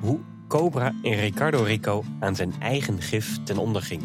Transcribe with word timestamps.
Hoe 0.00 0.18
Cobra 0.48 0.92
in 1.02 1.12
Riccardo 1.12 1.62
Rico 1.62 2.04
aan 2.20 2.36
zijn 2.36 2.52
eigen 2.58 3.02
gif 3.02 3.42
ten 3.44 3.58
onder 3.58 3.82
ging. 3.82 4.02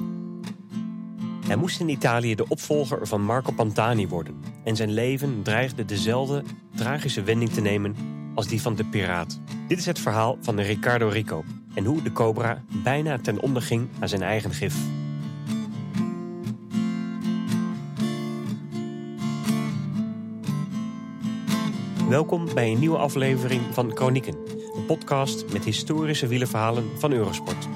Hij 1.48 1.56
moest 1.56 1.80
in 1.80 1.90
Italië 1.90 2.36
de 2.36 2.48
opvolger 2.48 3.08
van 3.08 3.22
Marco 3.22 3.52
Pantani 3.52 4.08
worden 4.08 4.44
en 4.64 4.76
zijn 4.76 4.92
leven 4.92 5.44
dreigde 5.44 5.86
dezelfde 5.86 6.44
tragische 6.76 7.24
wending 7.24 7.52
te 7.52 7.62
nemen 7.62 7.96
als 8.36 8.48
die 8.48 8.62
van 8.62 8.76
de 8.76 8.86
piraat. 8.86 9.40
Dit 9.68 9.78
is 9.78 9.86
het 9.86 10.00
verhaal 10.00 10.38
van 10.42 10.56
de 10.56 10.62
Riccardo 10.62 11.08
Rico 11.08 11.44
en 11.74 11.86
hoe 11.86 12.02
de 12.02 12.12
Cobra 12.12 12.64
bijna 12.84 13.18
ten 13.18 13.42
onder 13.42 13.62
ging 13.62 13.88
aan 14.00 14.10
zijn 14.10 14.22
eigen 14.22 14.52
gif. 14.52 14.76
Welkom 22.14 22.54
bij 22.54 22.72
een 22.72 22.80
nieuwe 22.80 22.98
aflevering 22.98 23.62
van 23.72 23.92
Chronieken, 23.96 24.36
een 24.76 24.86
podcast 24.86 25.46
met 25.54 25.64
historische 25.64 26.28
wielerverhalen 26.28 26.90
van 26.98 27.12
Eurosport. 27.12 27.68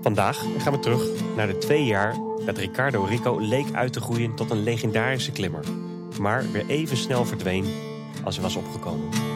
Vandaag 0.00 0.44
gaan 0.58 0.72
we 0.72 0.78
terug 0.78 1.08
naar 1.36 1.46
de 1.46 1.58
twee 1.58 1.84
jaar 1.84 2.16
dat 2.46 2.58
Riccardo 2.58 3.04
Rico 3.04 3.38
leek 3.38 3.66
uit 3.72 3.92
te 3.92 4.00
groeien 4.00 4.34
tot 4.34 4.50
een 4.50 4.62
legendarische 4.62 5.32
klimmer, 5.32 5.64
maar 6.20 6.50
weer 6.52 6.66
even 6.66 6.96
snel 6.96 7.24
verdween 7.24 7.64
als 8.24 8.34
hij 8.34 8.44
was 8.44 8.56
opgekomen. 8.56 9.31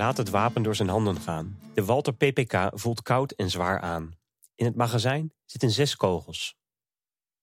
Laat 0.00 0.16
het 0.16 0.30
wapen 0.30 0.62
door 0.62 0.74
zijn 0.74 0.88
handen 0.88 1.20
gaan. 1.20 1.58
De 1.74 1.84
Walter 1.84 2.14
PPK 2.14 2.70
voelt 2.72 3.02
koud 3.02 3.32
en 3.32 3.50
zwaar 3.50 3.80
aan. 3.80 4.18
In 4.54 4.64
het 4.64 4.74
magazijn 4.74 5.34
zitten 5.44 5.70
zes 5.70 5.96
kogels. 5.96 6.56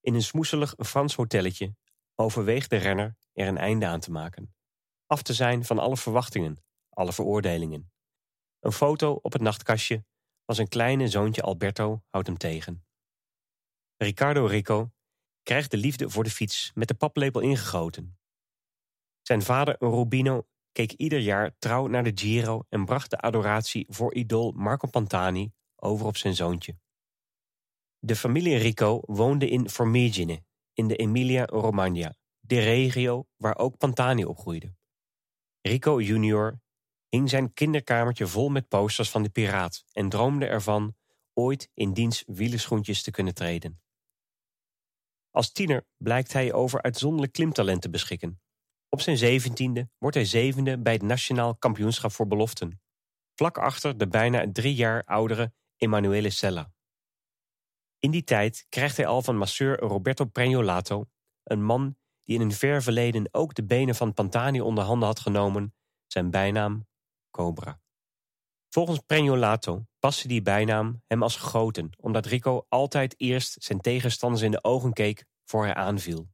In 0.01 0.13
een 0.13 0.23
smoeselig 0.23 0.73
Frans 0.77 1.15
hotelletje 1.15 1.75
overweegt 2.15 2.69
de 2.69 2.75
renner 2.75 3.15
er 3.33 3.47
een 3.47 3.57
einde 3.57 3.85
aan 3.85 3.99
te 3.99 4.11
maken. 4.11 4.55
Af 5.05 5.21
te 5.21 5.33
zijn 5.33 5.65
van 5.65 5.79
alle 5.79 5.97
verwachtingen, 5.97 6.63
alle 6.89 7.13
veroordelingen. 7.13 7.91
Een 8.59 8.71
foto 8.71 9.19
op 9.21 9.33
het 9.33 9.41
nachtkastje 9.41 10.05
van 10.45 10.55
zijn 10.55 10.67
kleine 10.67 11.07
zoontje 11.07 11.41
Alberto 11.41 12.03
houdt 12.09 12.27
hem 12.27 12.37
tegen. 12.37 12.85
Ricardo 13.97 14.45
Rico 14.45 14.91
krijgt 15.43 15.71
de 15.71 15.77
liefde 15.77 16.09
voor 16.09 16.23
de 16.23 16.29
fiets 16.29 16.71
met 16.73 16.87
de 16.87 16.95
paplepel 16.95 17.41
ingegoten. 17.41 18.19
Zijn 19.21 19.41
vader 19.41 19.75
Rubino 19.79 20.47
keek 20.71 20.91
ieder 20.91 21.19
jaar 21.19 21.55
trouw 21.59 21.87
naar 21.87 22.03
de 22.03 22.11
Giro 22.15 22.63
en 22.69 22.85
bracht 22.85 23.09
de 23.09 23.17
adoratie 23.17 23.85
voor 23.89 24.13
idool 24.13 24.51
Marco 24.51 24.87
Pantani 24.87 25.51
over 25.75 26.05
op 26.05 26.17
zijn 26.17 26.35
zoontje. 26.35 26.77
De 27.99 28.15
familie 28.15 28.57
Rico 28.57 29.01
woonde 29.05 29.49
in 29.49 29.69
Formigine, 29.69 30.43
in 30.73 30.87
de 30.87 30.95
Emilia-Romagna, 30.95 32.15
de 32.39 32.59
regio 32.59 33.27
waar 33.35 33.57
ook 33.57 33.77
Pantani 33.77 34.25
opgroeide. 34.25 34.75
Rico 35.61 36.01
junior 36.01 36.59
hing 37.09 37.29
zijn 37.29 37.53
kinderkamertje 37.53 38.27
vol 38.27 38.49
met 38.49 38.67
posters 38.67 39.09
van 39.09 39.23
de 39.23 39.29
piraat 39.29 39.83
en 39.91 40.09
droomde 40.09 40.45
ervan 40.45 40.95
ooit 41.33 41.69
in 41.73 41.93
diens 41.93 42.23
wielerschoentjes 42.27 43.03
te 43.03 43.11
kunnen 43.11 43.33
treden. 43.33 43.81
Als 45.31 45.51
tiener 45.51 45.85
blijkt 45.97 46.33
hij 46.33 46.53
over 46.53 46.81
uitzonderlijk 46.81 47.33
klimtalent 47.33 47.81
te 47.81 47.89
beschikken 47.89 48.41
op 48.89 49.01
zijn 49.01 49.17
zeventiende 49.17 49.89
wordt 49.97 50.15
hij 50.15 50.25
zevende 50.25 50.77
bij 50.77 50.93
het 50.93 51.01
Nationaal 51.01 51.55
Kampioenschap 51.55 52.11
voor 52.11 52.27
Beloften. 52.27 52.81
Vlak 53.35 53.57
achter 53.57 53.97
de 53.97 54.07
bijna 54.07 54.45
drie 54.51 54.75
jaar 54.75 55.03
oudere 55.03 55.53
Emanuele 55.75 56.29
Sella. 56.29 56.71
In 57.99 58.11
die 58.11 58.23
tijd 58.23 58.65
krijgt 58.69 58.97
hij 58.97 59.05
al 59.05 59.21
van 59.21 59.37
masseur 59.37 59.79
Roberto 59.79 60.25
Pregnolato, 60.25 61.05
een 61.43 61.63
man 61.63 61.97
die 62.23 62.35
in 62.35 62.41
een 62.41 62.51
ver 62.51 62.83
verleden 62.83 63.29
ook 63.31 63.53
de 63.53 63.63
benen 63.65 63.95
van 63.95 64.13
Pantani 64.13 64.61
onder 64.61 64.83
handen 64.83 65.07
had 65.07 65.19
genomen, 65.19 65.75
zijn 66.07 66.31
bijnaam 66.31 66.87
Cobra. 67.31 67.81
Volgens 68.69 68.99
Pregnolato 68.99 69.85
paste 69.99 70.27
die 70.27 70.41
bijnaam 70.41 71.01
hem 71.07 71.23
als 71.23 71.35
gegoten, 71.35 71.89
omdat 71.99 72.25
Rico 72.25 72.65
altijd 72.69 73.13
eerst 73.17 73.63
zijn 73.63 73.81
tegenstanders 73.81 74.41
in 74.41 74.51
de 74.51 74.63
ogen 74.63 74.93
keek 74.93 75.25
voor 75.45 75.63
hij 75.63 75.73
aanviel. 75.73 76.29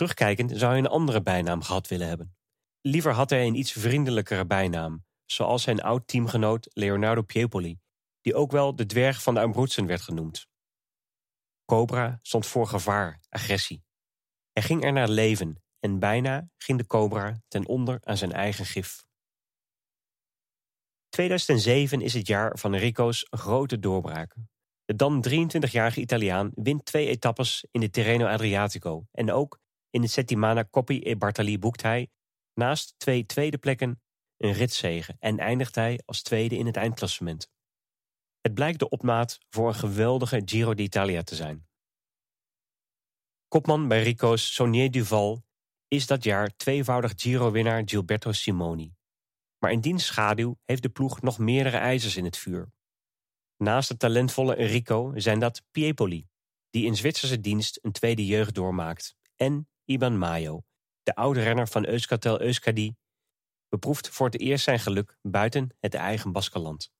Terugkijkend 0.00 0.50
zou 0.54 0.70
hij 0.70 0.78
een 0.78 0.86
andere 0.86 1.22
bijnaam 1.22 1.62
gehad 1.62 1.88
willen 1.88 2.08
hebben. 2.08 2.36
Liever 2.80 3.12
had 3.12 3.30
hij 3.30 3.46
een 3.46 3.54
iets 3.54 3.72
vriendelijkere 3.72 4.46
bijnaam, 4.46 5.04
zoals 5.26 5.62
zijn 5.62 5.82
oud-teamgenoot 5.82 6.68
Leonardo 6.72 7.22
Piepoli, 7.22 7.78
die 8.20 8.34
ook 8.34 8.50
wel 8.50 8.76
de 8.76 8.86
dwerg 8.86 9.22
van 9.22 9.34
de 9.34 9.40
Abruzzen 9.40 9.86
werd 9.86 10.00
genoemd. 10.00 10.46
Cobra 11.64 12.18
stond 12.22 12.46
voor 12.46 12.66
gevaar, 12.66 13.20
agressie. 13.28 13.84
Hij 14.52 14.62
ging 14.62 14.84
er 14.84 14.92
naar 14.92 15.08
leven 15.08 15.62
en 15.78 15.98
bijna 15.98 16.48
ging 16.56 16.78
de 16.78 16.86
Cobra 16.86 17.40
ten 17.48 17.66
onder 17.66 17.98
aan 18.02 18.16
zijn 18.16 18.32
eigen 18.32 18.64
gif. 18.64 19.04
2007 21.08 22.00
is 22.00 22.14
het 22.14 22.26
jaar 22.26 22.58
van 22.58 22.74
Rico's 22.74 23.26
grote 23.30 23.78
doorbraak. 23.78 24.34
De 24.84 24.94
dan 24.94 25.24
23-jarige 25.28 26.00
Italiaan 26.00 26.50
wint 26.54 26.84
twee 26.84 27.06
etappes 27.06 27.66
in 27.70 27.80
de 27.80 27.90
Tirreno 27.90 28.26
Adriatico 28.26 29.06
en 29.10 29.32
ook 29.32 29.58
in 29.90 30.00
de 30.00 30.06
Settimana 30.06 30.68
Coppi 30.70 31.00
e 31.02 31.16
Bartali 31.16 31.58
boekt 31.58 31.82
hij, 31.82 32.08
naast 32.54 32.94
twee 32.98 33.26
tweede 33.26 33.58
plekken, 33.58 34.02
een 34.36 34.52
ritzege 34.52 35.16
en 35.18 35.38
eindigt 35.38 35.74
hij 35.74 36.00
als 36.04 36.22
tweede 36.22 36.56
in 36.56 36.66
het 36.66 36.76
eindklassement. 36.76 37.50
Het 38.40 38.54
blijkt 38.54 38.78
de 38.78 38.88
opmaat 38.88 39.38
voor 39.48 39.68
een 39.68 39.74
geweldige 39.74 40.42
Giro 40.44 40.74
d'Italia 40.74 41.22
te 41.22 41.34
zijn. 41.34 41.68
Kopman 43.48 43.88
bij 43.88 44.02
Rico's 44.02 44.54
Sonier 44.54 44.90
Duval 44.90 45.44
is 45.88 46.06
dat 46.06 46.24
jaar 46.24 46.56
tweevoudig 46.56 47.12
Giro-winnaar 47.16 47.82
Gilberto 47.84 48.32
Simoni. 48.32 48.94
Maar 49.58 49.72
in 49.72 49.80
diens 49.80 50.06
schaduw 50.06 50.58
heeft 50.64 50.82
de 50.82 50.88
ploeg 50.88 51.22
nog 51.22 51.38
meerdere 51.38 51.76
ijzers 51.76 52.16
in 52.16 52.24
het 52.24 52.36
vuur. 52.36 52.72
Naast 53.56 53.88
de 53.88 53.96
talentvolle 53.96 54.54
Rico 54.54 55.12
zijn 55.14 55.38
dat 55.38 55.62
Piepoli, 55.70 56.28
die 56.70 56.86
in 56.86 56.96
Zwitserse 56.96 57.40
dienst 57.40 57.78
een 57.82 57.92
tweede 57.92 58.26
jeugd 58.26 58.54
doormaakt, 58.54 59.16
en 59.36 59.68
Iban 59.90 60.18
Mayo, 60.18 60.62
de 61.02 61.14
oude 61.14 61.42
renner 61.42 61.68
van 61.68 61.86
Euskaltel 61.86 62.40
Euskadi, 62.40 62.94
beproeft 63.68 64.08
voor 64.08 64.26
het 64.26 64.40
eerst 64.40 64.64
zijn 64.64 64.78
geluk 64.78 65.18
buiten 65.22 65.76
het 65.80 65.94
eigen 65.94 66.32
Baskeland. 66.32 66.92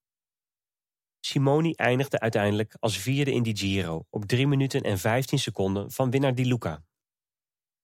Simoni 1.21 1.73
eindigde 1.73 2.21
uiteindelijk 2.21 2.77
als 2.79 2.99
vierde 2.99 3.33
in 3.33 3.43
die 3.43 3.57
Giro 3.57 4.07
op 4.11 4.25
3 4.25 4.47
minuten 4.47 4.83
en 4.83 4.99
15 4.99 5.39
seconden 5.39 5.91
van 5.91 6.11
winnaar 6.11 6.35
Di 6.35 6.47
Luca. 6.47 6.85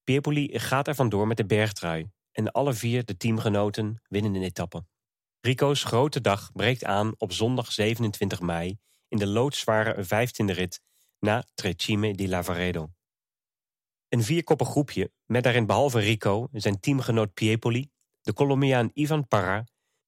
Piepoli 0.04 0.58
gaat 0.58 0.88
er 0.88 0.94
vandoor 0.94 1.26
met 1.26 1.36
de 1.36 1.46
bergtrui 1.46 2.10
en 2.32 2.52
alle 2.52 2.74
vier 2.74 3.04
de 3.04 3.16
teamgenoten 3.16 4.02
winnen 4.08 4.34
een 4.34 4.42
etappe. 4.42 4.86
Rico's 5.40 5.84
grote 5.84 6.20
dag 6.20 6.52
breekt 6.52 6.84
aan 6.84 7.14
op 7.18 7.32
zondag 7.32 7.72
27 7.72 8.40
mei 8.40 8.78
in 9.08 9.18
de 9.18 9.26
loodzware 9.26 10.04
15e 10.04 10.54
rit 10.54 10.80
na 11.18 11.44
Trecime 11.54 12.14
di 12.14 12.28
Lavaredo. 12.28 12.95
Een 14.08 14.22
vierkoppig 14.22 14.68
groepje 14.68 15.10
met 15.24 15.42
daarin 15.42 15.66
behalve 15.66 15.98
Rico 15.98 16.48
zijn 16.52 16.80
teamgenoot 16.80 17.34
Piepoli, 17.34 17.90
de 18.20 18.32
Colombiaan 18.32 18.90
Ivan 18.92 19.28
Parra 19.28 19.64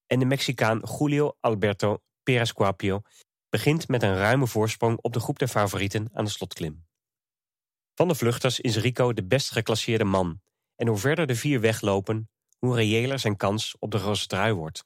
en 0.06 0.18
de 0.18 0.24
Mexicaan 0.24 0.82
Julio 0.98 1.36
Alberto 1.40 1.98
Perez-Guapio 2.22 3.00
begint 3.48 3.88
met 3.88 4.02
een 4.02 4.16
ruime 4.16 4.46
voorsprong 4.46 4.98
op 5.00 5.12
de 5.12 5.20
groep 5.20 5.38
der 5.38 5.48
favorieten 5.48 6.08
aan 6.12 6.24
de 6.24 6.30
slotklim. 6.30 6.86
Van 7.94 8.08
de 8.08 8.14
vluchters 8.14 8.60
is 8.60 8.76
Rico 8.76 9.12
de 9.12 9.24
best 9.24 9.50
geclasseerde 9.50 10.04
man 10.04 10.40
en 10.76 10.86
hoe 10.86 10.98
verder 10.98 11.26
de 11.26 11.36
vier 11.36 11.60
weglopen, 11.60 12.30
hoe 12.58 12.74
reëler 12.74 13.18
zijn 13.18 13.36
kans 13.36 13.76
op 13.78 13.90
de 13.90 13.98
roze 13.98 14.26
trui 14.26 14.52
wordt. 14.52 14.84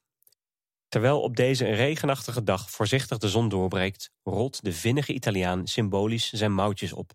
Terwijl 0.88 1.22
op 1.22 1.36
deze 1.36 1.64
regenachtige 1.64 2.42
dag 2.42 2.70
voorzichtig 2.70 3.18
de 3.18 3.28
zon 3.28 3.48
doorbreekt, 3.48 4.10
rolt 4.22 4.62
de 4.62 4.72
vinnige 4.72 5.12
Italiaan 5.12 5.66
symbolisch 5.66 6.32
zijn 6.32 6.52
mouwtjes 6.52 6.92
op 6.92 7.12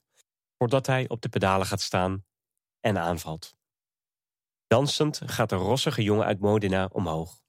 voordat 0.58 0.86
hij 0.86 1.10
op 1.10 1.22
de 1.22 1.30
pedalen 1.30 1.68
gaat 1.68 1.82
staan 1.82 2.26
en 2.80 2.98
aanvalt. 2.98 3.56
Dansend 4.68 5.22
gaat 5.26 5.50
de 5.50 5.56
rossige 5.56 6.04
jongen 6.04 6.26
uit 6.26 6.40
Modena 6.40 6.90
omhoog. 6.92 7.42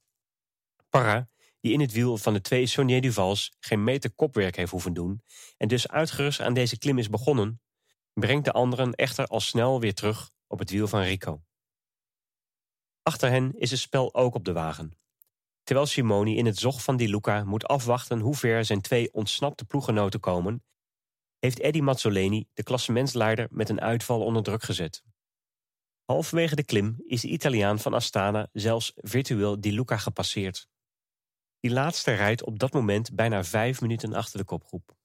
Parra, 0.88 1.28
die 1.60 1.72
in 1.72 1.80
het 1.80 1.92
wiel 1.92 2.16
van 2.16 2.32
de 2.32 2.40
twee 2.40 2.66
Sonier 2.66 3.00
Duvals 3.00 3.52
geen 3.60 3.84
meter 3.84 4.10
kopwerk 4.10 4.56
heeft 4.56 4.70
hoeven 4.70 4.92
doen 4.92 5.22
en 5.56 5.68
dus 5.68 5.88
uitgerust 5.88 6.40
aan 6.40 6.54
deze 6.54 6.78
klim 6.78 6.98
is 6.98 7.08
begonnen, 7.08 7.60
brengt 8.12 8.44
de 8.44 8.52
anderen 8.52 8.94
echter 8.94 9.26
al 9.26 9.40
snel 9.40 9.80
weer 9.80 9.94
terug 9.94 10.30
op 10.46 10.58
het 10.58 10.70
wiel 10.70 10.88
van 10.88 11.00
Rico. 11.00 11.42
Achter 13.02 13.30
hen 13.30 13.54
is 13.58 13.70
het 13.70 13.80
spel 13.80 14.14
ook 14.14 14.34
op 14.34 14.44
de 14.44 14.52
wagen. 14.52 14.98
Terwijl 15.62 15.86
Simoni 15.86 16.36
in 16.36 16.46
het 16.46 16.58
zog 16.58 16.82
van 16.82 16.96
Di 16.96 17.10
Luca 17.10 17.44
moet 17.44 17.66
afwachten 17.66 18.20
hoe 18.20 18.34
ver 18.34 18.64
zijn 18.64 18.80
twee 18.80 19.12
ontsnapte 19.12 19.64
ploeggenoten 19.64 20.20
komen, 20.20 20.64
heeft 21.38 21.60
Eddie 21.60 21.82
Mazzoleni 21.82 22.48
de 22.54 22.62
klassementsleider 22.62 23.48
met 23.50 23.68
een 23.68 23.80
uitval 23.80 24.24
onder 24.24 24.42
druk 24.42 24.62
gezet. 24.62 25.02
Halverwege 26.04 26.54
de 26.54 26.64
klim 26.64 27.02
is 27.06 27.20
de 27.20 27.28
Italiaan 27.28 27.78
van 27.78 27.94
Astana 27.94 28.48
zelfs 28.52 28.92
virtueel 28.96 29.60
Di 29.60 29.72
Luca 29.72 29.96
gepasseerd. 29.96 30.68
Die 31.60 31.70
laatste 31.70 32.12
rijdt 32.12 32.44
op 32.44 32.58
dat 32.58 32.72
moment 32.72 33.14
bijna 33.14 33.44
vijf 33.44 33.80
minuten 33.80 34.12
achter 34.12 34.38
de 34.38 34.44
kopgroep. 34.44 34.96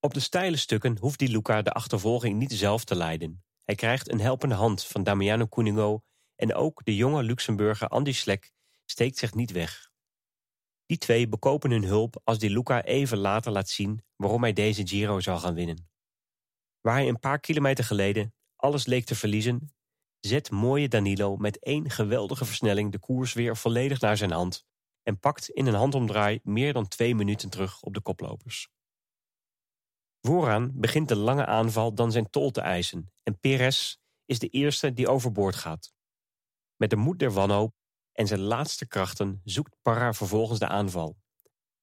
Op 0.00 0.14
de 0.14 0.20
steile 0.20 0.56
stukken 0.56 0.98
hoeft 0.98 1.18
Di 1.18 1.28
Luca 1.28 1.62
de 1.62 1.72
achtervolging 1.72 2.38
niet 2.38 2.52
zelf 2.52 2.84
te 2.84 2.96
leiden. 2.96 3.44
Hij 3.64 3.74
krijgt 3.74 4.10
een 4.12 4.20
helpende 4.20 4.54
hand 4.54 4.84
van 4.84 5.02
Damiano 5.02 5.46
Cunego 5.46 6.02
en 6.36 6.54
ook 6.54 6.84
de 6.84 6.96
jonge 6.96 7.22
Luxemburger 7.22 7.88
Andy 7.88 8.12
Schleck 8.12 8.52
steekt 8.84 9.18
zich 9.18 9.34
niet 9.34 9.50
weg. 9.50 9.87
Die 10.88 10.98
twee 10.98 11.28
bekopen 11.28 11.70
hun 11.70 11.84
hulp 11.84 12.20
als 12.24 12.38
Di 12.38 12.50
Luca 12.50 12.82
even 12.84 13.18
later 13.18 13.52
laat 13.52 13.68
zien 13.68 14.02
waarom 14.16 14.42
hij 14.42 14.52
deze 14.52 14.86
Giro 14.86 15.20
zal 15.20 15.38
gaan 15.38 15.54
winnen. 15.54 15.88
Waar 16.80 16.94
hij 16.94 17.08
een 17.08 17.18
paar 17.18 17.40
kilometer 17.40 17.84
geleden 17.84 18.34
alles 18.56 18.86
leek 18.86 19.04
te 19.04 19.14
verliezen, 19.14 19.74
zet 20.20 20.50
mooie 20.50 20.88
Danilo 20.88 21.36
met 21.36 21.58
één 21.58 21.90
geweldige 21.90 22.44
versnelling 22.44 22.92
de 22.92 22.98
koers 22.98 23.32
weer 23.32 23.56
volledig 23.56 24.00
naar 24.00 24.16
zijn 24.16 24.30
hand 24.30 24.66
en 25.02 25.18
pakt 25.18 25.48
in 25.48 25.66
een 25.66 25.74
handomdraai 25.74 26.40
meer 26.42 26.72
dan 26.72 26.88
twee 26.88 27.14
minuten 27.14 27.50
terug 27.50 27.82
op 27.82 27.94
de 27.94 28.00
koplopers. 28.00 28.68
Vooraan 30.20 30.70
begint 30.74 31.08
de 31.08 31.16
lange 31.16 31.46
aanval 31.46 31.94
dan 31.94 32.12
zijn 32.12 32.30
tol 32.30 32.50
te 32.50 32.60
eisen 32.60 33.12
en 33.22 33.38
Perez 33.38 33.96
is 34.24 34.38
de 34.38 34.48
eerste 34.48 34.92
die 34.92 35.08
overboord 35.08 35.56
gaat. 35.56 35.92
Met 36.76 36.90
de 36.90 36.96
moed 36.96 37.18
der 37.18 37.32
wanhoop 37.32 37.77
en 38.18 38.26
zijn 38.26 38.40
laatste 38.40 38.86
krachten 38.86 39.40
zoekt 39.44 39.76
Parra 39.82 40.12
vervolgens 40.12 40.58
de 40.58 40.68
aanval. 40.68 41.16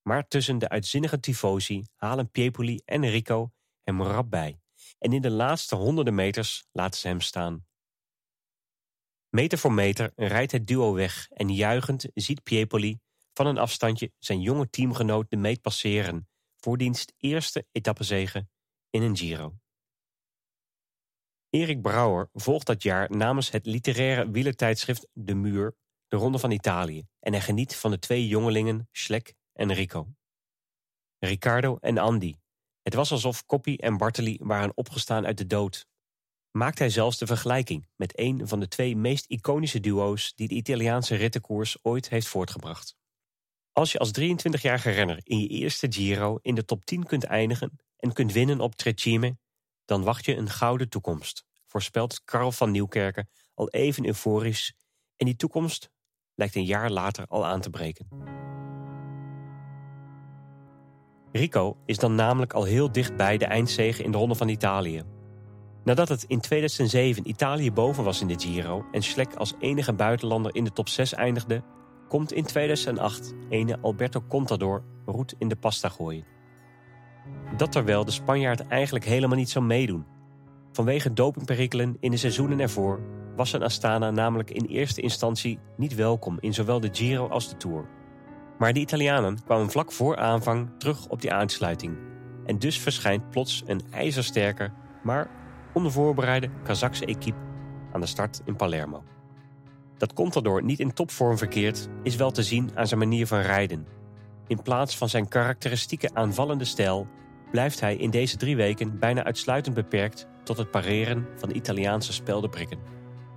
Maar 0.01 0.27
tussen 0.27 0.57
de 0.57 0.69
uitzinnige 0.69 1.19
tifosi 1.19 1.85
halen 1.95 2.31
Piepoli 2.31 2.81
en 2.85 3.09
Rico 3.09 3.51
hem 3.83 4.01
rap 4.01 4.29
bij 4.29 4.59
en 4.97 5.13
in 5.13 5.21
de 5.21 5.29
laatste 5.29 5.75
honderden 5.75 6.15
meters 6.15 6.65
laten 6.71 6.99
ze 6.99 7.07
hem 7.07 7.21
staan. 7.21 7.65
Meter 9.29 9.57
voor 9.57 9.71
meter 9.71 10.11
rijdt 10.15 10.51
het 10.51 10.67
duo 10.67 10.93
weg 10.93 11.27
en 11.29 11.53
juichend 11.53 12.07
ziet 12.13 12.43
Piepoli 12.43 12.99
van 13.33 13.47
een 13.47 13.57
afstandje 13.57 14.11
zijn 14.19 14.41
jonge 14.41 14.69
teamgenoot 14.69 15.29
de 15.29 15.37
meet 15.37 15.61
passeren 15.61 16.29
voor 16.57 16.77
dienst 16.77 17.13
eerste 17.17 17.67
etappezege 17.71 18.47
in 18.89 19.01
een 19.01 19.17
Giro. 19.17 19.55
Erik 21.49 21.81
Brouwer 21.81 22.29
volgt 22.33 22.65
dat 22.65 22.83
jaar 22.83 23.11
namens 23.11 23.51
het 23.51 23.65
literaire 23.65 24.31
wielertijdschrift 24.31 25.07
De 25.13 25.35
Muur 25.35 25.75
de 26.15 26.21
Ronde 26.21 26.39
van 26.39 26.51
Italië 26.51 27.07
en 27.19 27.31
hij 27.31 27.41
geniet 27.41 27.75
van 27.75 27.91
de 27.91 27.99
twee 27.99 28.27
jongelingen 28.27 28.87
Schleck 28.91 29.33
en 29.53 29.73
Rico. 29.73 30.07
Riccardo 31.19 31.77
en 31.77 31.97
Andy. 31.97 32.35
Het 32.81 32.93
was 32.93 33.11
alsof 33.11 33.45
Coppi 33.45 33.75
en 33.75 33.97
Bartoli 33.97 34.37
waren 34.41 34.77
opgestaan 34.77 35.25
uit 35.25 35.37
de 35.37 35.47
dood. 35.47 35.87
Maakt 36.51 36.79
hij 36.79 36.89
zelfs 36.89 37.17
de 37.17 37.25
vergelijking 37.25 37.87
met 37.95 38.19
een 38.19 38.47
van 38.47 38.59
de 38.59 38.67
twee 38.67 38.95
meest 38.95 39.25
iconische 39.25 39.79
duo's 39.79 40.33
die 40.35 40.47
de 40.47 40.55
Italiaanse 40.55 41.15
rittenkoers 41.15 41.77
ooit 41.81 42.09
heeft 42.09 42.27
voortgebracht. 42.27 42.95
Als 43.71 43.91
je 43.91 43.99
als 43.99 44.11
23-jarige 44.19 44.91
renner 44.91 45.19
in 45.23 45.39
je 45.39 45.47
eerste 45.47 45.91
Giro 45.91 46.37
in 46.41 46.55
de 46.55 46.65
top 46.65 46.85
10 46.85 47.05
kunt 47.05 47.23
eindigen 47.23 47.79
en 47.97 48.13
kunt 48.13 48.31
winnen 48.31 48.59
op 48.59 48.75
Trecime, 48.75 49.37
dan 49.85 50.03
wacht 50.03 50.25
je 50.25 50.35
een 50.35 50.49
gouden 50.49 50.89
toekomst, 50.89 51.45
voorspelt 51.65 52.23
Karl 52.23 52.51
van 52.51 52.71
Nieuwkerken 52.71 53.29
al 53.53 53.69
even 53.69 54.05
euforisch 54.05 54.73
en 55.17 55.25
die 55.25 55.35
toekomst 55.35 55.93
lijkt 56.35 56.55
een 56.55 56.65
jaar 56.65 56.89
later 56.89 57.25
al 57.27 57.45
aan 57.45 57.61
te 57.61 57.69
breken. 57.69 58.07
Rico 61.31 61.77
is 61.85 61.97
dan 61.97 62.15
namelijk 62.15 62.53
al 62.53 62.63
heel 62.63 62.91
dichtbij 62.91 63.37
de 63.37 63.45
eindzege 63.45 64.03
in 64.03 64.11
de 64.11 64.17
Ronde 64.17 64.35
van 64.35 64.47
Italië. 64.47 65.03
Nadat 65.83 66.09
het 66.09 66.23
in 66.27 66.39
2007 66.39 67.29
Italië 67.29 67.71
boven 67.71 68.03
was 68.03 68.21
in 68.21 68.27
de 68.27 68.39
Giro 68.39 68.85
en 68.91 69.01
Schleck 69.01 69.35
als 69.35 69.53
enige 69.59 69.93
buitenlander 69.93 70.55
in 70.55 70.63
de 70.63 70.71
top 70.71 70.89
6 70.89 71.13
eindigde, 71.13 71.63
komt 72.07 72.31
in 72.31 72.43
2008 72.43 73.33
ene 73.49 73.79
Alberto 73.81 74.23
Contador 74.27 74.83
roet 75.05 75.35
in 75.37 75.47
de 75.47 75.55
pasta 75.55 75.89
gooien. 75.89 76.25
Dat 77.57 77.71
terwijl 77.71 78.05
de 78.05 78.11
Spanjaard 78.11 78.67
eigenlijk 78.67 79.05
helemaal 79.05 79.37
niet 79.37 79.49
zou 79.49 79.65
meedoen. 79.65 80.05
Vanwege 80.71 81.13
dopingperikelen 81.13 81.97
in 81.99 82.11
de 82.11 82.17
seizoenen 82.17 82.59
ervoor 82.59 82.99
was 83.35 83.53
een 83.53 83.63
Astana 83.63 84.11
namelijk 84.11 84.51
in 84.51 84.65
eerste 84.65 85.01
instantie 85.01 85.59
niet 85.77 85.95
welkom 85.95 86.37
in 86.39 86.53
zowel 86.53 86.79
de 86.79 86.89
Giro 86.91 87.27
als 87.27 87.49
de 87.49 87.57
Tour. 87.57 87.85
Maar 88.57 88.73
de 88.73 88.79
Italianen 88.79 89.43
kwamen 89.43 89.69
vlak 89.69 89.91
voor 89.91 90.17
aanvang 90.17 90.69
terug 90.77 91.07
op 91.07 91.21
die 91.21 91.33
aansluiting. 91.33 91.97
En 92.45 92.59
dus 92.59 92.79
verschijnt 92.79 93.29
plots 93.29 93.63
een 93.65 93.81
ijzersterke, 93.91 94.71
maar 95.03 95.29
onvoorbereide 95.73 96.49
Kazakse 96.63 97.05
equipe 97.05 97.39
aan 97.91 98.01
de 98.01 98.07
start 98.07 98.41
in 98.45 98.55
Palermo. 98.55 99.03
Dat 99.97 100.13
Contador 100.13 100.63
niet 100.63 100.79
in 100.79 100.93
topvorm 100.93 101.37
verkeert, 101.37 101.89
is 102.03 102.15
wel 102.15 102.31
te 102.31 102.43
zien 102.43 102.71
aan 102.73 102.87
zijn 102.87 102.99
manier 102.99 103.27
van 103.27 103.39
rijden. 103.39 103.87
In 104.47 104.61
plaats 104.61 104.97
van 104.97 105.09
zijn 105.09 105.27
karakteristieke 105.27 106.09
aanvallende 106.13 106.65
stijl 106.65 107.07
blijft 107.51 107.79
hij 107.79 107.95
in 107.95 108.09
deze 108.09 108.37
drie 108.37 108.55
weken 108.55 108.99
bijna 108.99 109.23
uitsluitend 109.23 109.75
beperkt 109.75 110.27
tot 110.43 110.57
het 110.57 110.71
pareren 110.71 111.27
van 111.35 111.55
Italiaanse 111.55 112.13
speldenprikken. 112.13 112.79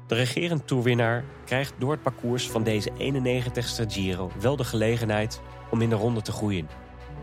De 0.09 0.15
regerend 0.15 0.67
toerwinnaar 0.67 1.25
krijgt 1.45 1.75
door 1.79 1.91
het 1.91 2.03
parcours 2.03 2.51
van 2.51 2.63
deze 2.63 2.91
91ste 2.91 3.87
Giro 3.87 4.31
wel 4.41 4.57
de 4.57 4.65
gelegenheid 4.65 5.41
om 5.71 5.83
in 5.83 5.89
de 5.89 5.95
ronde 5.95 6.23
te 6.23 6.33
groeien. 6.33 6.69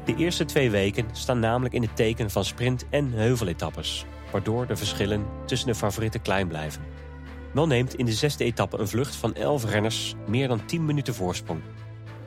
De 0.04 0.16
eerste 0.16 0.46
twee 0.46 0.70
weken 0.70 1.06
staan 1.12 1.40
namelijk 1.40 1.74
in 1.74 1.82
het 1.82 1.96
teken 1.96 2.30
van 2.30 2.46
sprint- 2.46 2.86
en 2.90 3.12
heuveletappes, 3.12 4.06
waardoor 4.32 4.68
de 4.68 4.76
verschillen 4.76 5.26
tussen 5.46 5.68
de 5.68 5.76
favorieten 5.76 6.22
klein 6.22 6.48
blijven. 6.48 6.82
Wel 7.54 7.68
neemt 7.68 7.96
in 7.96 8.06
de 8.06 8.14
zesde 8.14 8.44
etappe 8.44 8.78
een 8.78 8.88
vlucht 8.88 9.16
van 9.16 9.34
11 9.34 9.66
renners 9.66 10.16
meer 10.28 10.48
dan 10.48 10.66
10 10.66 10.86
minuten 10.86 11.14
voorsprong. 11.14 11.62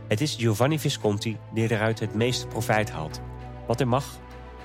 Het 0.09 0.21
is 0.21 0.35
Giovanni 0.35 0.79
Visconti 0.79 1.37
die 1.55 1.71
eruit 1.71 2.01
het 2.01 2.15
meeste 2.15 2.47
profijt 2.47 2.91
haalt. 2.91 3.21
Wat 3.67 3.79
hij 3.79 3.89
mag, 3.89 4.05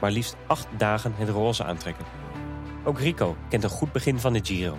maar 0.02 0.12
liefst 0.12 0.36
acht 0.48 0.68
dagen 0.78 1.14
het 1.16 1.30
roze 1.30 1.64
aantrekken. 1.64 2.06
Ook 2.84 3.00
Rico 3.00 3.36
kent 3.50 3.64
een 3.64 3.70
goed 3.70 3.92
begin 3.92 4.20
van 4.20 4.34
de 4.34 4.40
Giro. 4.44 4.78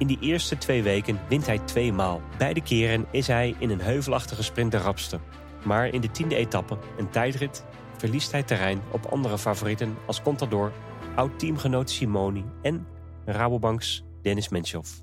In 0.00 0.06
die 0.06 0.20
eerste 0.20 0.58
twee 0.58 0.82
weken 0.82 1.20
wint 1.28 1.46
hij 1.46 1.58
twee 1.58 1.92
maal. 1.92 2.22
Beide 2.38 2.62
keren 2.62 3.06
is 3.10 3.26
hij 3.26 3.54
in 3.58 3.70
een 3.70 3.80
heuvelachtige 3.80 4.42
sprint 4.42 4.70
de 4.70 4.78
rapste. 4.78 5.20
Maar 5.64 5.86
in 5.88 6.00
de 6.00 6.10
tiende 6.10 6.34
etappe, 6.34 6.78
een 6.98 7.10
tijdrit, 7.10 7.64
verliest 7.96 8.32
hij 8.32 8.42
terrein 8.42 8.82
op 8.92 9.06
andere 9.06 9.38
favorieten 9.38 9.96
als 10.06 10.22
Contador, 10.22 10.72
oud-teamgenoot 11.16 11.90
Simoni 11.90 12.44
en 12.62 12.86
Rabobanks 13.24 14.04
Dennis 14.22 14.48
Menchoff. 14.48 15.02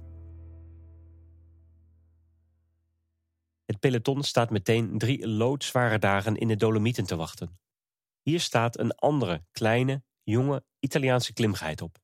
Het 3.65 3.79
peloton 3.79 4.23
staat 4.23 4.49
meteen 4.49 4.97
drie 4.97 5.27
loodzware 5.27 5.99
dagen 5.99 6.35
in 6.35 6.47
de 6.47 6.55
Dolomieten 6.55 7.05
te 7.05 7.15
wachten. 7.15 7.59
Hier 8.21 8.39
staat 8.39 8.79
een 8.79 8.95
andere, 8.95 9.43
kleine, 9.51 10.03
jonge 10.23 10.63
Italiaanse 10.79 11.33
klimgeit 11.33 11.81
op. 11.81 11.97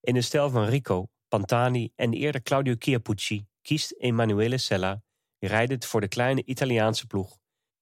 In 0.00 0.14
de 0.14 0.22
stijl 0.22 0.50
van 0.50 0.64
Rico, 0.64 1.08
Pantani 1.32 1.92
en 1.96 2.12
eerder 2.12 2.42
Claudio 2.42 2.74
Chiappucci 2.78 3.46
kiest 3.62 3.94
Emanuele 3.98 4.58
Sella 4.58 5.02
rijdend 5.38 5.84
voor 5.84 6.00
de 6.00 6.08
kleine 6.08 6.44
Italiaanse 6.44 7.06
ploeg 7.06 7.38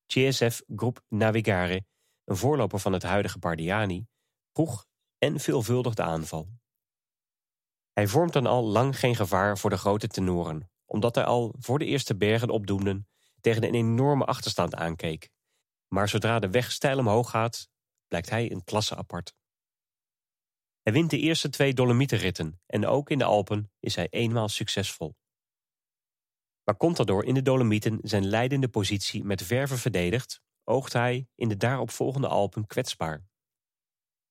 CSF 0.07 0.63
Groep 0.77 1.05
Navigare, 1.09 1.87
een 2.25 2.37
voorloper 2.37 2.79
van 2.79 2.93
het 2.93 3.03
huidige 3.03 3.39
Bardiani, 3.39 4.07
vroeg 4.53 4.87
en 5.19 5.41
veelvuldig 5.41 5.95
de 5.95 6.03
aanval. 6.03 6.49
Hij 7.93 8.07
vormt 8.07 8.33
dan 8.33 8.47
al 8.47 8.65
lang 8.65 8.99
geen 8.99 9.17
gevaar 9.17 9.59
voor 9.59 9.71
de 9.71 9.79
grote 9.79 10.09
tenoren, 10.09 10.71
omdat 10.87 11.15
hij 11.15 11.25
al 11.25 11.55
voor 11.59 11.79
de 11.79 11.85
eerste 11.85 12.17
bergen 12.17 12.51
opdoenden 12.51 13.09
tegen 13.41 13.65
een 13.65 13.75
enorme 13.75 14.25
achterstand 14.25 14.75
aankeek. 14.75 15.31
Maar 15.89 16.09
zodra 16.09 16.39
de 16.39 16.51
weg 16.51 16.73
steil 16.73 16.99
omhoog 16.99 17.31
gaat, 17.31 17.69
blijkt 18.09 18.31
hij 18.31 18.51
een 18.51 18.65
klasse 18.65 18.97
apart. 18.97 19.35
Hij 20.83 20.93
wint 20.93 21.11
de 21.11 21.19
eerste 21.19 21.49
twee 21.49 21.75
Dolomietenritten 21.75 22.61
en 22.67 22.87
ook 22.87 23.11
in 23.11 23.19
de 23.19 23.25
Alpen 23.25 23.73
is 23.81 23.95
hij 23.95 24.09
eenmaal 24.11 24.49
succesvol. 24.49 25.15
Maar 26.65 26.77
Contador 26.77 27.25
in 27.25 27.35
de 27.35 27.43
Dolomieten 27.43 27.99
zijn 28.03 28.27
leidende 28.27 28.69
positie 28.69 29.25
met 29.25 29.43
verve 29.43 29.77
verdedigt, 29.77 30.43
oogt 30.65 30.93
hij 30.93 31.29
in 31.35 31.49
de 31.49 31.57
daaropvolgende 31.57 32.29
Alpen 32.29 32.67
kwetsbaar. 32.67 33.25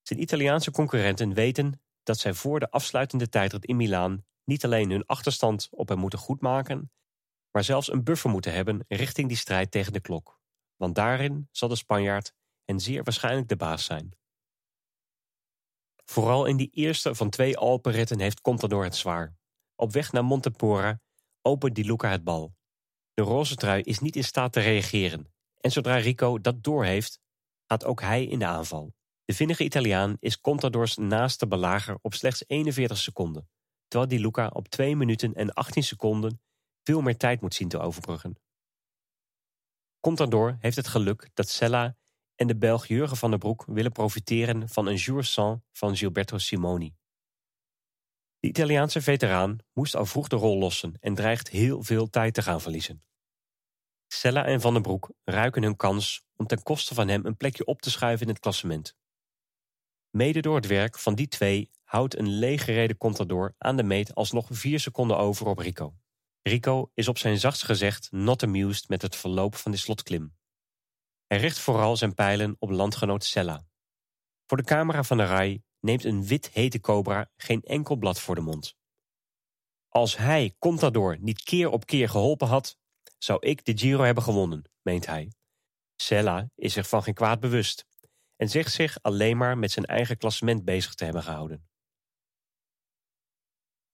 Zijn 0.01 0.21
Italiaanse 0.21 0.71
concurrenten 0.71 1.33
weten 1.33 1.81
dat 2.03 2.19
zij 2.19 2.33
voor 2.33 2.59
de 2.59 2.71
afsluitende 2.71 3.29
tijdrit 3.29 3.65
in 3.65 3.75
Milaan 3.75 4.25
niet 4.43 4.65
alleen 4.65 4.89
hun 4.89 5.05
achterstand 5.05 5.67
op 5.71 5.89
hem 5.89 5.97
moeten 5.97 6.19
goedmaken, 6.19 6.91
maar 7.51 7.63
zelfs 7.63 7.91
een 7.91 8.03
buffer 8.03 8.29
moeten 8.29 8.53
hebben 8.53 8.85
richting 8.87 9.27
die 9.27 9.37
strijd 9.37 9.71
tegen 9.71 9.93
de 9.93 9.99
klok. 9.99 10.39
Want 10.75 10.95
daarin 10.95 11.47
zal 11.51 11.69
de 11.69 11.75
Spanjaard 11.75 12.33
en 12.65 12.79
zeer 12.79 13.03
waarschijnlijk 13.03 13.47
de 13.47 13.55
baas 13.55 13.85
zijn. 13.85 14.17
Vooral 16.09 16.45
in 16.45 16.57
die 16.57 16.69
eerste 16.73 17.15
van 17.15 17.29
twee 17.29 17.57
Alpenritten 17.57 18.19
heeft 18.19 18.41
Contador 18.41 18.83
het 18.83 18.95
zwaar. 18.95 19.35
Op 19.75 19.91
weg 19.91 20.11
naar 20.11 20.25
Montepora 20.25 20.99
opent 21.41 21.75
Di 21.75 21.85
Luca 21.85 22.09
het 22.09 22.23
bal. 22.23 22.55
De 23.13 23.21
roze 23.21 23.55
trui 23.55 23.81
is 23.81 23.99
niet 23.99 24.15
in 24.15 24.23
staat 24.23 24.53
te 24.53 24.59
reageren. 24.59 25.33
En 25.57 25.71
zodra 25.71 25.95
Rico 25.95 26.39
dat 26.39 26.63
doorheeft, 26.63 27.19
gaat 27.65 27.85
ook 27.85 28.01
hij 28.01 28.25
in 28.25 28.39
de 28.39 28.45
aanval. 28.45 28.93
De 29.25 29.33
vinnige 29.33 29.63
Italiaan 29.63 30.17
is 30.19 30.41
Contadors 30.41 30.95
naaste 30.97 31.47
belager 31.47 31.97
op 32.01 32.13
slechts 32.13 32.43
41 32.47 32.97
seconden, 32.97 33.49
terwijl 33.87 34.09
Di 34.09 34.19
Luca 34.19 34.47
op 34.47 34.67
2 34.67 34.95
minuten 34.95 35.33
en 35.33 35.53
18 35.53 35.83
seconden 35.83 36.41
veel 36.83 37.01
meer 37.01 37.17
tijd 37.17 37.41
moet 37.41 37.53
zien 37.53 37.69
te 37.69 37.79
overbruggen. 37.79 38.39
Contador 39.99 40.57
heeft 40.59 40.75
het 40.75 40.87
geluk 40.87 41.29
dat 41.33 41.49
Sella 41.49 41.97
en 42.39 42.47
de 42.47 42.57
Belg 42.57 42.85
Jurgen 42.87 43.17
van 43.17 43.29
der 43.29 43.39
Broek 43.39 43.65
willen 43.67 43.91
profiteren 43.91 44.69
van 44.69 44.87
een 44.87 44.95
jour 44.95 45.23
sans 45.23 45.59
van 45.71 45.95
Gilberto 45.95 46.37
Simoni. 46.37 46.95
De 48.39 48.47
Italiaanse 48.47 49.01
veteraan 49.01 49.57
moest 49.73 49.95
al 49.95 50.05
vroeg 50.05 50.27
de 50.27 50.35
rol 50.35 50.57
lossen 50.57 50.93
en 50.99 51.15
dreigt 51.15 51.49
heel 51.49 51.83
veel 51.83 52.09
tijd 52.09 52.33
te 52.33 52.41
gaan 52.41 52.61
verliezen. 52.61 53.03
Sella 54.07 54.45
en 54.45 54.61
Van 54.61 54.73
den 54.73 54.81
Broek 54.81 55.11
ruiken 55.23 55.63
hun 55.63 55.75
kans 55.75 56.23
om 56.35 56.47
ten 56.47 56.63
koste 56.63 56.93
van 56.93 57.07
hem 57.07 57.25
een 57.25 57.37
plekje 57.37 57.65
op 57.65 57.81
te 57.81 57.91
schuiven 57.91 58.25
in 58.25 58.31
het 58.31 58.41
klassement. 58.41 58.95
Mede 60.09 60.41
door 60.41 60.55
het 60.55 60.67
werk 60.67 60.99
van 60.99 61.15
die 61.15 61.27
twee 61.27 61.71
houdt 61.83 62.17
een 62.17 62.29
leeggereden 62.29 62.97
Contador 62.97 63.55
aan 63.57 63.77
de 63.77 63.83
meet 63.83 64.15
alsnog 64.15 64.47
vier 64.49 64.79
seconden 64.79 65.17
over 65.17 65.47
op 65.47 65.57
Rico. 65.57 65.95
Rico 66.41 66.91
is 66.93 67.07
op 67.07 67.17
zijn 67.17 67.39
zachtst 67.39 67.63
gezegd 67.63 68.11
not 68.11 68.43
amused 68.43 68.89
met 68.89 69.01
het 69.01 69.15
verloop 69.15 69.55
van 69.55 69.71
de 69.71 69.77
slotklim. 69.77 70.37
Hij 71.29 71.37
richt 71.37 71.59
vooral 71.59 71.97
zijn 71.97 72.13
pijlen 72.13 72.55
op 72.59 72.69
landgenoot 72.69 73.23
Sella. 73.23 73.65
Voor 74.45 74.57
de 74.57 74.63
camera 74.63 75.03
van 75.03 75.17
de 75.17 75.25
RAI 75.25 75.63
neemt 75.79 76.03
een 76.03 76.25
wit 76.25 76.49
hete 76.49 76.79
cobra 76.79 77.31
geen 77.37 77.61
enkel 77.61 77.95
blad 77.95 78.19
voor 78.19 78.35
de 78.35 78.41
mond. 78.41 78.75
Als 79.89 80.17
hij 80.17 80.55
Contador 80.59 81.17
niet 81.19 81.43
keer 81.43 81.69
op 81.69 81.85
keer 81.85 82.09
geholpen 82.09 82.47
had, 82.47 82.77
zou 83.17 83.39
ik 83.47 83.65
de 83.65 83.77
Giro 83.77 84.03
hebben 84.03 84.23
gewonnen, 84.23 84.71
meent 84.81 85.05
hij. 85.05 85.31
Sella 85.95 86.49
is 86.55 86.73
zich 86.73 86.89
van 86.89 87.03
geen 87.03 87.13
kwaad 87.13 87.39
bewust 87.39 87.85
en 88.35 88.49
zegt 88.49 88.71
zich 88.71 89.01
alleen 89.01 89.37
maar 89.37 89.57
met 89.57 89.71
zijn 89.71 89.85
eigen 89.85 90.17
klassement 90.17 90.65
bezig 90.65 90.93
te 90.93 91.03
hebben 91.03 91.23
gehouden. 91.23 91.69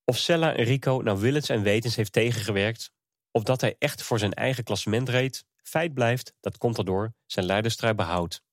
Of 0.03 0.17
Sella 0.17 0.49
Rico 0.49 1.01
nou 1.03 1.19
willens 1.19 1.49
en 1.49 1.61
wetens 1.61 1.95
heeft 1.95 2.11
tegengewerkt, 2.11 2.91
of 3.31 3.43
dat 3.43 3.61
hij 3.61 3.75
echt 3.79 4.01
voor 4.01 4.19
zijn 4.19 4.33
eigen 4.33 4.63
klassement 4.63 5.09
reed, 5.09 5.45
feit 5.67 5.93
blijft 5.93 6.33
dat 6.39 6.57
Contador 6.57 7.13
zijn 7.25 7.45
leiderstrui 7.45 7.93
behoudt. 7.93 8.43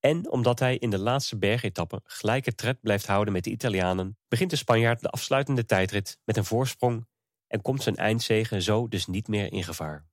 En 0.00 0.30
omdat 0.30 0.58
hij 0.58 0.76
in 0.76 0.90
de 0.90 0.98
laatste 0.98 1.38
bergetappe 1.38 2.00
gelijke 2.04 2.54
tred 2.54 2.80
blijft 2.80 3.06
houden 3.06 3.32
met 3.32 3.44
de 3.44 3.50
Italianen, 3.50 4.18
begint 4.28 4.50
de 4.50 4.56
Spanjaard 4.56 5.00
de 5.00 5.08
afsluitende 5.08 5.64
tijdrit 5.64 6.18
met 6.24 6.36
een 6.36 6.44
voorsprong 6.44 7.06
en 7.46 7.62
komt 7.62 7.82
zijn 7.82 7.96
eindzegen 7.96 8.62
zo 8.62 8.88
dus 8.88 9.06
niet 9.06 9.28
meer 9.28 9.52
in 9.52 9.64
gevaar. 9.64 10.06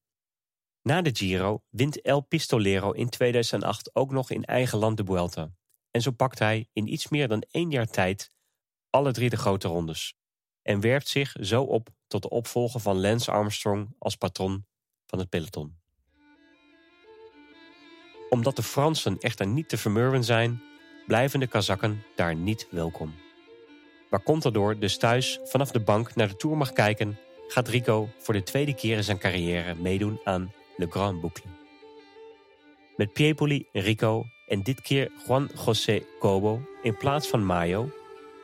Na 0.81 1.01
de 1.01 1.09
Giro 1.13 1.63
wint 1.69 2.01
El 2.01 2.21
Pistolero 2.21 2.91
in 2.91 3.09
2008 3.09 3.95
ook 3.95 4.11
nog 4.11 4.31
in 4.31 4.43
eigen 4.43 4.77
land 4.77 4.97
de 4.97 5.05
Vuelta. 5.05 5.51
En 5.91 6.01
zo 6.01 6.11
pakt 6.11 6.39
hij 6.39 6.69
in 6.73 6.93
iets 6.93 7.07
meer 7.07 7.27
dan 7.27 7.43
één 7.51 7.69
jaar 7.69 7.87
tijd 7.87 8.31
alle 8.89 9.11
drie 9.11 9.29
de 9.29 9.37
grote 9.37 9.67
rondes. 9.67 10.15
En 10.61 10.79
werpt 10.79 11.07
zich 11.07 11.35
zo 11.39 11.63
op 11.63 11.89
tot 12.07 12.21
de 12.21 12.29
opvolger 12.29 12.79
van 12.79 12.99
Lance 12.99 13.31
Armstrong 13.31 13.95
als 13.97 14.15
patron 14.15 14.65
van 15.11 15.19
het 15.19 15.29
peloton. 15.29 15.75
Omdat 18.29 18.55
de 18.55 18.63
Fransen 18.63 19.17
echter 19.19 19.47
niet 19.47 19.69
te 19.69 19.77
vermurwen 19.77 20.23
zijn, 20.23 20.61
blijven 21.07 21.39
de 21.39 21.47
Kazakken 21.47 22.03
daar 22.15 22.35
niet 22.35 22.67
welkom. 22.69 23.13
Waar 24.09 24.23
Contador 24.23 24.79
dus 24.79 24.97
thuis 24.97 25.39
vanaf 25.43 25.71
de 25.71 25.79
bank 25.79 26.15
naar 26.15 26.27
de 26.27 26.35
Tour 26.35 26.57
mag 26.57 26.73
kijken, 26.73 27.19
gaat 27.47 27.67
Rico 27.67 28.09
voor 28.17 28.33
de 28.33 28.43
tweede 28.43 28.75
keer 28.75 28.97
in 28.97 29.03
zijn 29.03 29.17
carrière 29.17 29.75
meedoen 29.75 30.19
aan 30.23 30.53
Le 30.77 30.87
Grand 30.89 31.21
Boucle. 31.21 31.49
Met 32.95 33.13
Piepoli, 33.13 33.67
Rico 33.71 34.25
en 34.47 34.63
dit 34.63 34.81
keer 34.81 35.11
Juan 35.27 35.49
José 35.65 36.03
Cobo 36.19 36.61
in 36.81 36.97
plaats 36.97 37.27
van 37.27 37.45
Mayo 37.45 37.89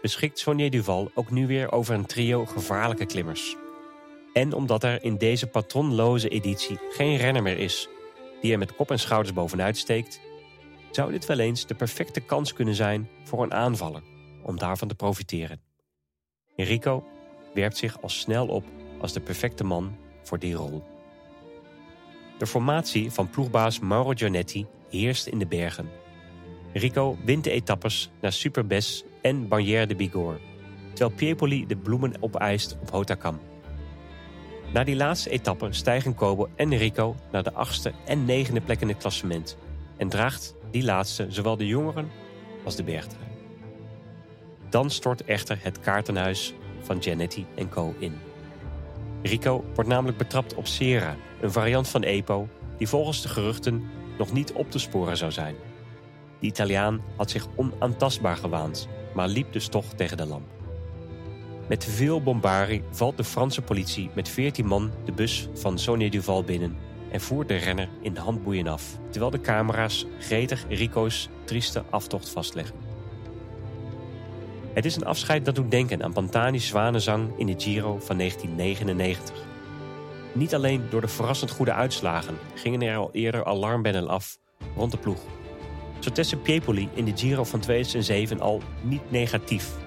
beschikt 0.02 0.40
Sonnier 0.40 0.72
Duval 0.72 1.12
ook 1.14 1.32
nu 1.32 1.48
weer 1.48 1.72
over 1.72 1.96
een 1.96 2.06
trio 2.06 2.46
gevaarlijke 2.46 3.06
klimmers. 3.06 3.56
En 4.38 4.54
omdat 4.54 4.84
er 4.84 5.04
in 5.04 5.18
deze 5.18 5.48
patronloze 5.48 6.30
editie 6.30 6.80
geen 6.90 7.18
renner 7.18 7.42
meer 7.44 7.58
is 7.58 7.88
die 8.42 8.52
er 8.52 8.58
met 8.58 8.76
kop 8.76 8.92
en 8.92 9.00
schouders 9.00 9.34
bovenuit 9.34 9.78
steekt, 9.78 10.22
zou 10.92 11.12
dit 11.12 11.26
wel 11.26 11.40
eens 11.40 11.66
de 11.66 11.76
perfecte 11.76 12.20
kans 12.20 12.54
kunnen 12.54 12.76
zijn 12.76 13.10
voor 13.24 13.44
een 13.44 13.54
aanvaller 13.54 14.02
om 14.44 14.58
daarvan 14.58 14.88
te 14.88 14.96
profiteren. 14.96 15.62
Rico 16.56 17.04
werpt 17.54 17.78
zich 17.78 18.02
al 18.02 18.10
snel 18.10 18.48
op 18.48 18.64
als 19.02 19.14
de 19.14 19.20
perfecte 19.20 19.64
man 19.64 19.96
voor 20.24 20.40
die 20.40 20.54
rol. 20.54 20.84
De 22.38 22.48
formatie 22.48 23.12
van 23.12 23.30
ploegbaas 23.30 23.80
Mauro 23.80 24.12
Gianetti 24.16 24.66
heerst 24.90 25.28
in 25.28 25.40
de 25.40 25.48
bergen. 25.48 25.90
Rico 26.74 27.18
wint 27.26 27.44
de 27.44 27.52
etappes 27.52 28.12
naar 28.22 28.34
Superbes 28.34 29.04
en 29.22 29.48
Barrière 29.48 29.88
de 29.88 29.96
Bigorre, 29.96 30.40
terwijl 30.94 31.18
Piepoli 31.18 31.66
de 31.66 31.78
bloemen 31.78 32.14
opeist 32.20 32.78
op 32.82 32.90
Hotakam. 32.90 33.40
Na 34.74 34.84
die 34.84 34.96
laatste 34.96 35.30
etappe 35.30 35.68
stijgen 35.70 36.16
Kobo 36.16 36.50
en 36.56 36.78
Rico 36.78 37.16
naar 37.32 37.44
de 37.44 37.54
achtste 37.54 37.94
en 38.06 38.26
negende 38.26 38.62
plek 38.62 38.82
in 38.82 38.88
het 38.88 38.98
klassement 38.98 39.58
en 39.98 40.10
draagt 40.10 40.56
die 40.72 40.84
laatste 40.84 41.26
zowel 41.30 41.58
de 41.58 41.68
jongeren 41.68 42.10
als 42.64 42.76
de 42.76 42.84
bergtrui. 42.84 43.28
Dan 44.70 44.90
stort 44.90 45.24
echter 45.24 45.60
het 45.62 45.80
kaartenhuis 45.80 46.54
van 46.82 47.02
Gianetti 47.02 47.46
en 47.56 47.70
Co. 47.70 47.96
in. 48.00 48.20
Rico 49.22 49.64
wordt 49.74 49.90
namelijk 49.90 50.18
betrapt 50.18 50.54
op 50.54 50.68
Sera, 50.68 51.16
een 51.42 51.52
variant 51.52 51.88
van 51.88 52.04
EPO 52.04 52.48
die 52.78 52.88
volgens 52.88 53.22
de 53.22 53.30
geruchten 53.30 53.90
nog 54.18 54.34
niet 54.34 54.52
op 54.52 54.72
te 54.72 54.80
sporen 54.80 55.18
zou 55.18 55.32
zijn. 55.32 55.56
De 56.40 56.46
Italiaan 56.46 57.02
had 57.16 57.32
zich 57.32 57.48
onaantastbaar 57.56 58.38
gewaand, 58.38 58.88
maar 59.14 59.28
liep 59.28 59.54
dus 59.54 59.68
toch 59.68 59.94
tegen 59.94 60.18
de 60.18 60.26
lamp. 60.26 60.57
Met 61.68 61.86
veel 61.86 62.22
bombarie 62.22 62.84
valt 62.92 63.18
de 63.18 63.24
Franse 63.24 63.62
politie 63.62 64.10
met 64.14 64.30
14 64.30 64.66
man 64.66 64.92
de 65.06 65.12
bus 65.12 65.50
van 65.54 65.80
Sonia 65.80 66.10
Duval 66.10 66.44
binnen 66.44 66.78
en 67.12 67.22
voert 67.22 67.48
de 67.48 67.56
renner 67.56 67.90
in 68.02 68.14
de 68.14 68.20
handboeien 68.20 68.68
af, 68.68 68.98
terwijl 69.10 69.32
de 69.32 69.42
camera's 69.42 70.06
gretig 70.20 70.66
Rico's 70.70 71.30
trieste 71.46 71.84
aftocht 71.90 72.30
vastleggen. 72.30 72.76
Het 74.74 74.86
is 74.86 74.96
een 74.96 75.06
afscheid 75.06 75.46
dat 75.46 75.56
doet 75.56 75.72
denken 75.72 76.04
aan 76.04 76.14
Pantani's 76.14 76.68
zwanenzang 76.68 77.38
in 77.38 77.46
de 77.46 77.56
Giro 77.58 78.00
van 78.00 78.18
1999. 78.18 79.36
Niet 80.34 80.56
alleen 80.56 80.84
door 80.90 81.02
de 81.02 81.08
verrassend 81.08 81.52
goede 81.52 81.74
uitslagen 81.74 82.38
gingen 82.54 82.82
er 82.82 82.98
al 82.98 83.10
eerder 83.12 83.46
alarmbellen 83.46 84.08
af 84.08 84.38
rond 84.76 84.92
de 84.92 84.98
ploeg. 84.98 85.20
Zo 86.00 86.12
testte 86.12 86.38
Piepoli 86.38 86.90
in 86.94 87.06
de 87.06 87.18
Giro 87.18 87.44
van 87.44 87.60
2007 87.60 88.40
al 88.40 88.62
niet 88.82 89.12
negatief. 89.12 89.86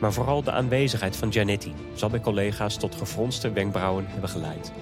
Maar 0.00 0.12
vooral 0.12 0.42
de 0.42 0.52
aanwezigheid 0.52 1.16
van 1.16 1.32
Gianetti 1.32 1.72
zal 1.94 2.10
bij 2.10 2.20
collega's 2.20 2.76
tot 2.76 2.94
gefronste 2.94 3.52
wenkbrauwen 3.52 4.06
hebben 4.08 4.30
geleid. 4.30 4.72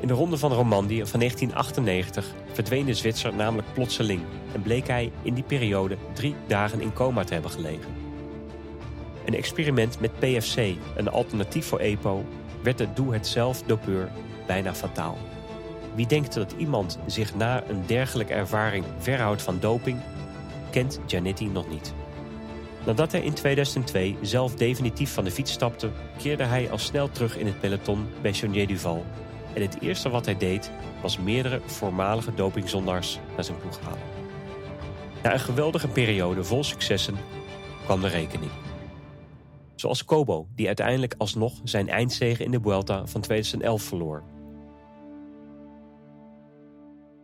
In 0.00 0.08
de 0.08 0.14
ronde 0.14 0.38
van 0.38 0.52
Romandie 0.52 1.04
van 1.04 1.18
1998 1.18 2.34
verdween 2.52 2.86
de 2.86 2.94
Zwitser 2.94 3.34
namelijk 3.34 3.72
plotseling 3.72 4.20
en 4.52 4.62
bleek 4.62 4.86
hij 4.86 5.12
in 5.22 5.34
die 5.34 5.44
periode 5.44 5.96
drie 6.12 6.34
dagen 6.46 6.80
in 6.80 6.92
coma 6.92 7.24
te 7.24 7.32
hebben 7.32 7.50
gelegen. 7.50 7.96
Een 9.24 9.34
experiment 9.34 10.00
met 10.00 10.18
PFC, 10.18 10.56
een 10.96 11.10
alternatief 11.10 11.66
voor 11.66 11.78
EPO, 11.78 12.24
werd 12.62 12.78
de 12.78 12.92
doe-het-zelf-dopeur 12.94 14.10
bijna 14.46 14.74
fataal. 14.74 15.18
Wie 15.94 16.06
denkt 16.06 16.34
dat 16.34 16.54
iemand 16.58 16.98
zich 17.06 17.34
na 17.34 17.62
een 17.68 17.82
dergelijke 17.86 18.32
ervaring 18.32 18.84
verhoudt 18.98 19.42
van 19.42 19.58
doping, 19.60 20.00
kent 20.70 21.00
Giannetti 21.06 21.46
nog 21.46 21.68
niet. 21.68 21.94
Nadat 22.88 23.12
hij 23.12 23.20
in 23.20 23.34
2002 23.34 24.16
zelf 24.22 24.54
definitief 24.54 25.12
van 25.12 25.24
de 25.24 25.30
fiets 25.30 25.52
stapte, 25.52 25.90
keerde 26.18 26.44
hij 26.44 26.70
al 26.70 26.78
snel 26.78 27.10
terug 27.10 27.36
in 27.36 27.46
het 27.46 27.60
peloton 27.60 28.06
bij 28.22 28.32
Chonier 28.32 28.66
Duval. 28.66 29.04
En 29.54 29.62
het 29.62 29.80
eerste 29.80 30.08
wat 30.08 30.24
hij 30.24 30.36
deed, 30.36 30.70
was 31.02 31.18
meerdere 31.18 31.60
voormalige 31.66 32.34
dopingzondaars 32.34 33.18
naar 33.34 33.44
zijn 33.44 33.58
ploeg 33.58 33.80
halen. 33.80 34.02
Na 35.22 35.32
een 35.32 35.40
geweldige 35.40 35.88
periode 35.88 36.44
vol 36.44 36.64
successen 36.64 37.16
kwam 37.84 38.00
de 38.00 38.08
rekening. 38.08 38.50
Zoals 39.74 40.04
Kobo, 40.04 40.46
die 40.54 40.66
uiteindelijk 40.66 41.14
alsnog 41.18 41.52
zijn 41.64 41.88
eindzege 41.88 42.44
in 42.44 42.50
de 42.50 42.60
Vuelta 42.62 43.06
van 43.06 43.20
2011 43.20 43.82
verloor. 43.82 44.22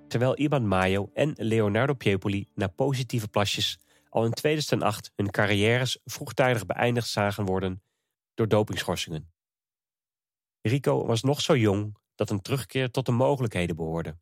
Terwijl 0.09 0.39
Iban 0.39 0.69
Mayo 0.69 1.11
en 1.15 1.33
Leonardo 1.37 1.95
Piepoli 1.95 2.49
na 2.55 2.67
positieve 2.67 3.29
plasjes 3.29 3.79
al 4.15 4.25
in 4.25 4.33
2008 4.33 5.13
hun 5.15 5.31
carrières 5.31 5.99
vroegtijdig 6.05 6.67
beëindigd 6.67 7.09
zagen 7.09 7.45
worden 7.45 7.83
door 8.35 8.49
dopingschorsingen. 8.49 9.33
Rico 10.61 11.07
was 11.07 11.23
nog 11.23 11.41
zo 11.41 11.57
jong 11.57 11.97
dat 12.15 12.31
een 12.31 12.41
terugkeer 12.41 12.91
tot 12.91 13.07
de 13.07 13.13
mogelijkheden 13.13 13.77
behoorde. 13.77 14.19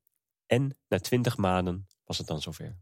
En 0.46 0.78
na 0.88 0.98
20 0.98 1.36
maanden 1.36 1.86
was 2.04 2.18
het 2.18 2.26
dan 2.26 2.40
zover. 2.40 2.78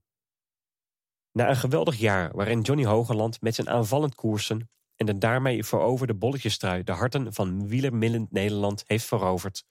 Na 1.33 1.49
een 1.49 1.57
geweldig 1.57 1.97
jaar 1.97 2.37
waarin 2.37 2.61
Johnny 2.61 2.85
Hogeland 2.85 3.41
met 3.41 3.55
zijn 3.55 3.69
aanvallend 3.69 4.15
koersen 4.15 4.71
en 4.97 5.07
de 5.07 5.19
daarmee 5.19 5.65
veroverde 5.65 6.15
bolletjestrui 6.15 6.83
de 6.83 6.93
harten 6.93 7.33
van 7.33 7.69
wielermillend 7.69 8.31
Nederland 8.31 8.83
heeft 8.87 9.05
veroverd, 9.05 9.65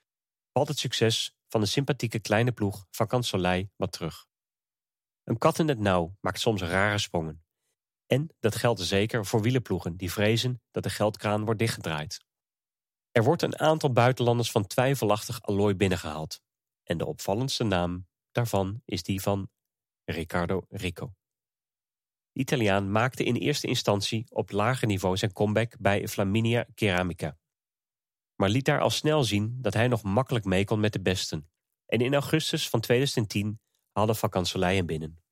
valt 0.51 0.67
het 0.67 0.79
succes 0.79 1.35
van 1.47 1.61
de 1.61 1.67
sympathieke 1.67 2.19
kleine 2.19 2.51
ploeg 2.51 2.85
van 2.91 3.07
Kansolei 3.07 3.69
wat 3.75 3.91
terug. 3.91 4.28
Een 5.29 5.37
kat 5.37 5.59
in 5.59 5.67
het 5.67 5.79
nauw 5.79 6.15
maakt 6.21 6.39
soms 6.39 6.61
rare 6.61 6.97
sprongen. 6.97 7.43
En 8.05 8.29
dat 8.39 8.55
geldt 8.55 8.81
zeker 8.81 9.25
voor 9.25 9.41
wielenploegen 9.41 9.97
die 9.97 10.11
vrezen 10.11 10.61
dat 10.71 10.83
de 10.83 10.89
geldkraan 10.89 11.45
wordt 11.45 11.59
dichtgedraaid. 11.59 12.25
Er 13.11 13.23
wordt 13.23 13.41
een 13.41 13.59
aantal 13.59 13.91
buitenlanders 13.91 14.51
van 14.51 14.67
twijfelachtig 14.67 15.41
allooi 15.41 15.75
binnengehaald. 15.75 16.41
En 16.83 16.97
de 16.97 17.05
opvallendste 17.05 17.63
naam 17.63 18.07
daarvan 18.31 18.81
is 18.85 19.03
die 19.03 19.21
van 19.21 19.49
Riccardo 20.03 20.65
Rico. 20.69 21.13
De 22.31 22.39
Italiaan 22.39 22.91
maakte 22.91 23.23
in 23.23 23.35
eerste 23.35 23.67
instantie 23.67 24.25
op 24.29 24.51
lager 24.51 24.87
niveau 24.87 25.17
zijn 25.17 25.33
comeback 25.33 25.77
bij 25.77 26.07
Flaminia 26.07 26.65
Ceramica. 26.75 27.37
Maar 28.35 28.49
liet 28.49 28.65
daar 28.65 28.81
al 28.81 28.89
snel 28.89 29.23
zien 29.23 29.57
dat 29.61 29.73
hij 29.73 29.87
nog 29.87 30.03
makkelijk 30.03 30.45
mee 30.45 30.65
kon 30.65 30.79
met 30.79 30.93
de 30.93 31.01
besten. 31.01 31.49
En 31.85 32.01
in 32.01 32.13
augustus 32.13 32.69
van 32.69 32.79
2010 32.79 33.59
haalde 33.99 34.15
Van 34.15 34.85
binnen. 34.85 35.23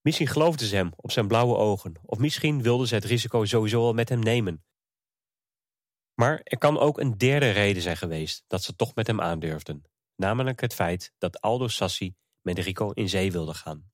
Misschien 0.00 0.26
geloofden 0.26 0.66
ze 0.66 0.76
hem 0.76 0.92
op 0.96 1.10
zijn 1.10 1.28
blauwe 1.28 1.56
ogen, 1.56 1.94
of 2.02 2.18
misschien 2.18 2.62
wilden 2.62 2.86
ze 2.86 2.94
het 2.94 3.04
risico 3.04 3.44
sowieso 3.44 3.82
al 3.82 3.92
met 3.92 4.08
hem 4.08 4.18
nemen. 4.18 4.64
Maar 6.14 6.40
er 6.44 6.58
kan 6.58 6.78
ook 6.78 6.98
een 6.98 7.18
derde 7.18 7.50
reden 7.50 7.82
zijn 7.82 7.96
geweest 7.96 8.44
dat 8.46 8.62
ze 8.62 8.76
toch 8.76 8.94
met 8.94 9.06
hem 9.06 9.20
aandurfden, 9.20 9.84
namelijk 10.16 10.60
het 10.60 10.74
feit 10.74 11.12
dat 11.18 11.40
Aldo 11.40 11.68
Sassi 11.68 12.14
met 12.40 12.58
Rico 12.58 12.90
in 12.90 13.08
zee 13.08 13.32
wilde 13.32 13.54
gaan. 13.54 13.90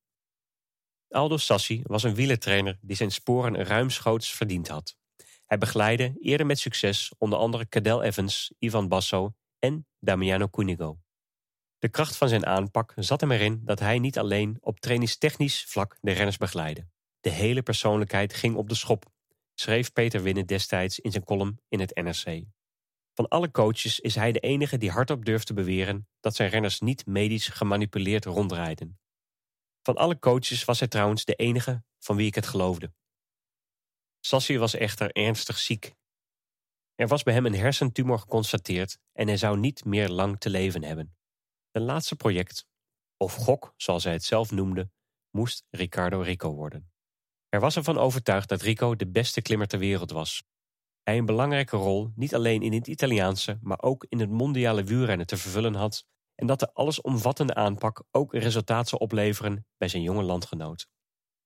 Aldo 1.09 1.37
Sassi 1.37 1.83
was 1.83 2.03
een 2.03 2.15
wielertrainer 2.15 2.79
die 2.81 2.97
zijn 2.97 3.11
sporen 3.11 3.65
ruimschoots 3.65 4.33
verdiend 4.33 4.69
had. 4.69 4.97
Hij 5.45 5.59
begeleidde 5.59 6.15
eerder 6.19 6.47
met 6.47 6.59
succes 6.59 7.15
onder 7.19 7.39
andere 7.39 7.69
Cadel 7.69 8.03
Evans, 8.03 8.55
Ivan 8.59 8.89
Basso 8.89 9.35
en 9.59 9.87
Damiano 9.99 10.49
Cunego. 10.49 10.99
De 11.79 11.89
kracht 11.89 12.17
van 12.17 12.29
zijn 12.29 12.47
aanpak 12.47 12.93
zat 12.97 13.21
hem 13.21 13.31
erin 13.31 13.61
dat 13.65 13.79
hij 13.79 13.99
niet 13.99 14.19
alleen 14.19 14.59
op 14.61 14.81
trainingstechnisch 14.81 15.65
vlak 15.65 15.99
de 16.01 16.13
renners 16.13 16.37
begeleidde. 16.37 16.87
De 17.21 17.31
hele 17.31 17.63
persoonlijkheid 17.63 18.35
ging 18.35 18.57
op 18.57 18.69
de 18.69 18.75
schop, 18.75 19.05
schreef 19.55 19.93
Peter 19.93 20.23
Winnen 20.23 20.47
destijds 20.47 20.99
in 20.99 21.11
zijn 21.11 21.25
column 21.25 21.61
in 21.69 21.81
het 21.81 21.95
NRC. 21.95 22.45
Van 23.15 23.29
alle 23.29 23.51
coaches 23.51 24.01
is 24.01 24.15
hij 24.15 24.33
de 24.33 24.41
enige 24.41 24.79
die 24.79 24.91
hardop 24.91 25.25
durft 25.25 25.47
te 25.47 25.55
beweren 25.55 26.09
dat 26.21 26.37
zijn 26.37 26.51
renners 26.51 26.81
niet 26.81 27.07
medisch 27.07 27.49
gemanipuleerd 27.49 28.25
rondrijden. 28.25 28.99
Van 29.83 29.97
alle 29.97 30.19
coaches 30.19 30.65
was 30.65 30.79
hij 30.79 30.89
trouwens 30.89 31.25
de 31.25 31.35
enige 31.35 31.85
van 31.99 32.17
wie 32.17 32.27
ik 32.27 32.35
het 32.35 32.47
geloofde. 32.47 32.93
Sassi 34.21 34.59
was 34.59 34.75
echter 34.75 35.13
ernstig 35.13 35.59
ziek. 35.59 35.95
Er 36.95 37.07
was 37.07 37.23
bij 37.23 37.35
hem 37.35 37.47
een 37.47 37.55
hersentumor 37.55 38.19
geconstateerd 38.19 38.99
en 39.13 39.27
hij 39.27 39.37
zou 39.37 39.59
niet 39.59 39.85
meer 39.85 40.09
lang 40.09 40.39
te 40.39 40.51
leven 40.51 40.83
hebben. 40.83 41.16
Zijn 41.77 41.89
laatste 41.89 42.17
project, 42.17 42.67
of 43.17 43.35
gok 43.35 43.75
zoals 43.77 44.05
hij 44.05 44.13
het 44.13 44.25
zelf 44.25 44.51
noemde, 44.51 44.91
moest 45.31 45.65
Ricardo 45.71 46.21
Rico 46.21 46.53
worden. 46.55 46.93
Er 47.49 47.61
was 47.61 47.77
ervan 47.77 47.99
overtuigd 47.99 48.49
dat 48.49 48.63
Rico 48.63 48.97
de 48.97 49.11
beste 49.11 49.43
klimmer 49.43 49.67
ter 49.67 49.79
wereld 49.79 50.11
was. 50.11 50.45
Hij 51.03 51.19
een 51.19 51.27
belangrijke 51.27 51.77
rol 51.77 52.13
niet 52.15 52.35
alleen 52.35 52.63
in 52.63 52.73
het 52.73 52.87
Italiaanse, 52.87 53.59
maar 53.63 53.83
ook 53.83 54.07
in 54.09 54.21
het 54.21 54.31
mondiale 54.31 54.85
wielrennen 54.85 55.27
te 55.27 55.37
vervullen 55.37 55.75
had 55.75 56.05
en 56.35 56.47
dat 56.47 56.61
de 56.61 56.73
allesomvattende 56.73 57.55
aanpak 57.55 58.05
ook 58.11 58.35
resultaat 58.35 58.89
zou 58.89 59.03
opleveren 59.03 59.67
bij 59.77 59.89
zijn 59.89 60.03
jonge 60.03 60.23
landgenoot. 60.23 60.89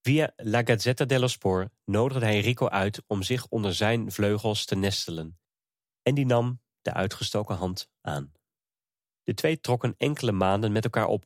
Via 0.01 0.33
La 0.35 0.61
Gazzetta 0.63 1.05
dello 1.05 1.27
Sport 1.27 1.71
nodigde 1.85 2.25
hij 2.25 2.39
Rico 2.39 2.67
uit 2.67 3.03
om 3.07 3.23
zich 3.23 3.47
onder 3.47 3.73
zijn 3.73 4.11
vleugels 4.11 4.65
te 4.65 4.75
nestelen. 4.75 5.39
En 6.01 6.15
die 6.15 6.25
nam 6.25 6.61
de 6.81 6.93
uitgestoken 6.93 7.55
hand 7.55 7.89
aan. 8.01 8.39
De 9.31 9.37
twee 9.37 9.59
trokken 9.59 9.95
enkele 9.97 10.31
maanden 10.31 10.71
met 10.71 10.83
elkaar 10.83 11.05
op, 11.05 11.25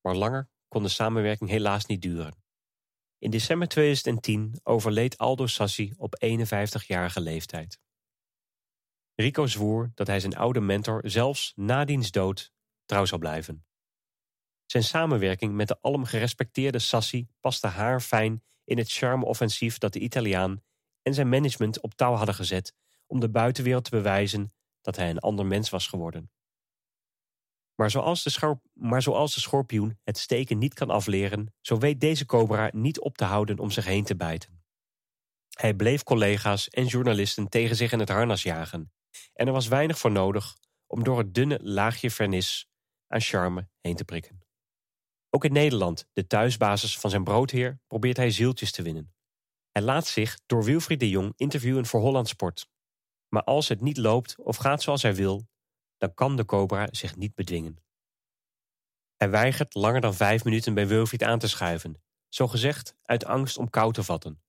maar 0.00 0.14
langer 0.14 0.48
kon 0.68 0.82
de 0.82 0.88
samenwerking 0.88 1.50
helaas 1.50 1.86
niet 1.86 2.02
duren. 2.02 2.42
In 3.18 3.30
december 3.30 3.68
2010 3.68 4.60
overleed 4.62 5.18
Aldo 5.18 5.46
Sassi 5.46 5.92
op 5.96 6.24
51-jarige 6.24 7.20
leeftijd. 7.20 7.78
Rico 9.14 9.46
zwoer 9.46 9.90
dat 9.94 10.06
hij 10.06 10.20
zijn 10.20 10.36
oude 10.36 10.60
mentor 10.60 11.02
zelfs 11.04 11.52
na 11.56 11.84
diens 11.84 12.10
dood 12.10 12.52
trouw 12.84 13.04
zou 13.04 13.20
blijven. 13.20 13.66
Zijn 14.66 14.84
samenwerking 14.84 15.54
met 15.54 15.68
de 15.68 15.78
alom 15.80 16.04
gerespecteerde 16.04 16.78
Sassi 16.78 17.28
paste 17.40 17.66
haar 17.66 18.00
fijn 18.00 18.42
in 18.64 18.78
het 18.78 18.92
charme-offensief 18.92 19.78
dat 19.78 19.92
de 19.92 20.00
Italiaan 20.00 20.62
en 21.02 21.14
zijn 21.14 21.28
management 21.28 21.80
op 21.80 21.94
touw 21.94 22.14
hadden 22.14 22.34
gezet 22.34 22.74
om 23.06 23.20
de 23.20 23.30
buitenwereld 23.30 23.84
te 23.84 23.90
bewijzen 23.90 24.52
dat 24.80 24.96
hij 24.96 25.10
een 25.10 25.18
ander 25.18 25.46
mens 25.46 25.70
was 25.70 25.86
geworden. 25.86 26.30
Maar 27.80 27.90
zoals, 27.90 28.22
de 28.22 28.56
maar 28.72 29.02
zoals 29.02 29.34
de 29.34 29.40
schorpioen 29.40 29.98
het 30.04 30.18
steken 30.18 30.58
niet 30.58 30.74
kan 30.74 30.90
afleren, 30.90 31.54
zo 31.60 31.78
weet 31.78 32.00
deze 32.00 32.26
cobra 32.26 32.70
niet 32.72 33.00
op 33.00 33.16
te 33.16 33.24
houden 33.24 33.58
om 33.58 33.70
zich 33.70 33.84
heen 33.84 34.04
te 34.04 34.16
bijten. 34.16 34.62
Hij 35.50 35.74
bleef 35.74 36.02
collega's 36.02 36.68
en 36.68 36.86
journalisten 36.86 37.48
tegen 37.48 37.76
zich 37.76 37.92
in 37.92 37.98
het 37.98 38.08
harnas 38.08 38.42
jagen, 38.42 38.92
en 39.32 39.46
er 39.46 39.52
was 39.52 39.68
weinig 39.68 39.98
voor 39.98 40.10
nodig 40.10 40.56
om 40.86 41.04
door 41.04 41.18
het 41.18 41.34
dunne 41.34 41.58
laagje 41.62 42.10
vernis 42.10 42.68
aan 43.06 43.20
charme 43.20 43.68
heen 43.80 43.96
te 43.96 44.04
prikken. 44.04 44.40
Ook 45.30 45.44
in 45.44 45.52
Nederland, 45.52 46.06
de 46.12 46.26
thuisbasis 46.26 46.98
van 46.98 47.10
zijn 47.10 47.24
broodheer, 47.24 47.80
probeert 47.86 48.16
hij 48.16 48.30
zieltjes 48.30 48.72
te 48.72 48.82
winnen. 48.82 49.14
Hij 49.70 49.82
laat 49.82 50.06
zich 50.06 50.38
door 50.46 50.64
Wilfried 50.64 51.00
de 51.00 51.08
Jong 51.08 51.32
interviewen 51.36 51.86
voor 51.86 52.00
Holland 52.00 52.28
Sport. 52.28 52.68
Maar 53.28 53.44
als 53.44 53.68
het 53.68 53.80
niet 53.80 53.96
loopt 53.96 54.38
of 54.38 54.56
gaat 54.56 54.82
zoals 54.82 55.02
hij 55.02 55.14
wil, 55.14 55.48
dan 56.00 56.14
kan 56.14 56.36
de 56.36 56.44
cobra 56.44 56.88
zich 56.90 57.16
niet 57.16 57.34
bedwingen. 57.34 57.82
Hij 59.16 59.30
weigert 59.30 59.74
langer 59.74 60.00
dan 60.00 60.14
vijf 60.14 60.44
minuten 60.44 60.74
bij 60.74 60.86
Wilfried 60.86 61.22
aan 61.22 61.38
te 61.38 61.48
schuiven, 61.48 62.02
zogezegd 62.28 62.94
uit 63.02 63.24
angst 63.24 63.58
om 63.58 63.70
kou 63.70 63.92
te 63.92 64.02
vatten. 64.02 64.42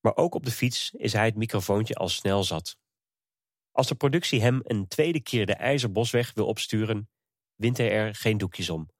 Maar 0.00 0.16
ook 0.16 0.34
op 0.34 0.44
de 0.44 0.50
fiets 0.50 0.90
is 0.90 1.12
hij 1.12 1.24
het 1.24 1.36
microfoontje 1.36 1.94
al 1.94 2.08
snel 2.08 2.44
zat. 2.44 2.76
Als 3.70 3.86
de 3.86 3.94
productie 3.94 4.40
hem 4.40 4.60
een 4.62 4.88
tweede 4.88 5.20
keer 5.20 5.46
de 5.46 5.54
IJzerbosweg 5.54 6.34
wil 6.34 6.46
opsturen, 6.46 7.10
wint 7.54 7.76
hij 7.76 7.90
er 7.90 8.14
geen 8.14 8.38
doekjes 8.38 8.70
om. 8.70 8.90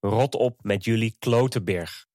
Rot 0.00 0.34
op 0.34 0.62
met 0.62 0.84
jullie 0.84 1.16
klotenberg. 1.18 2.06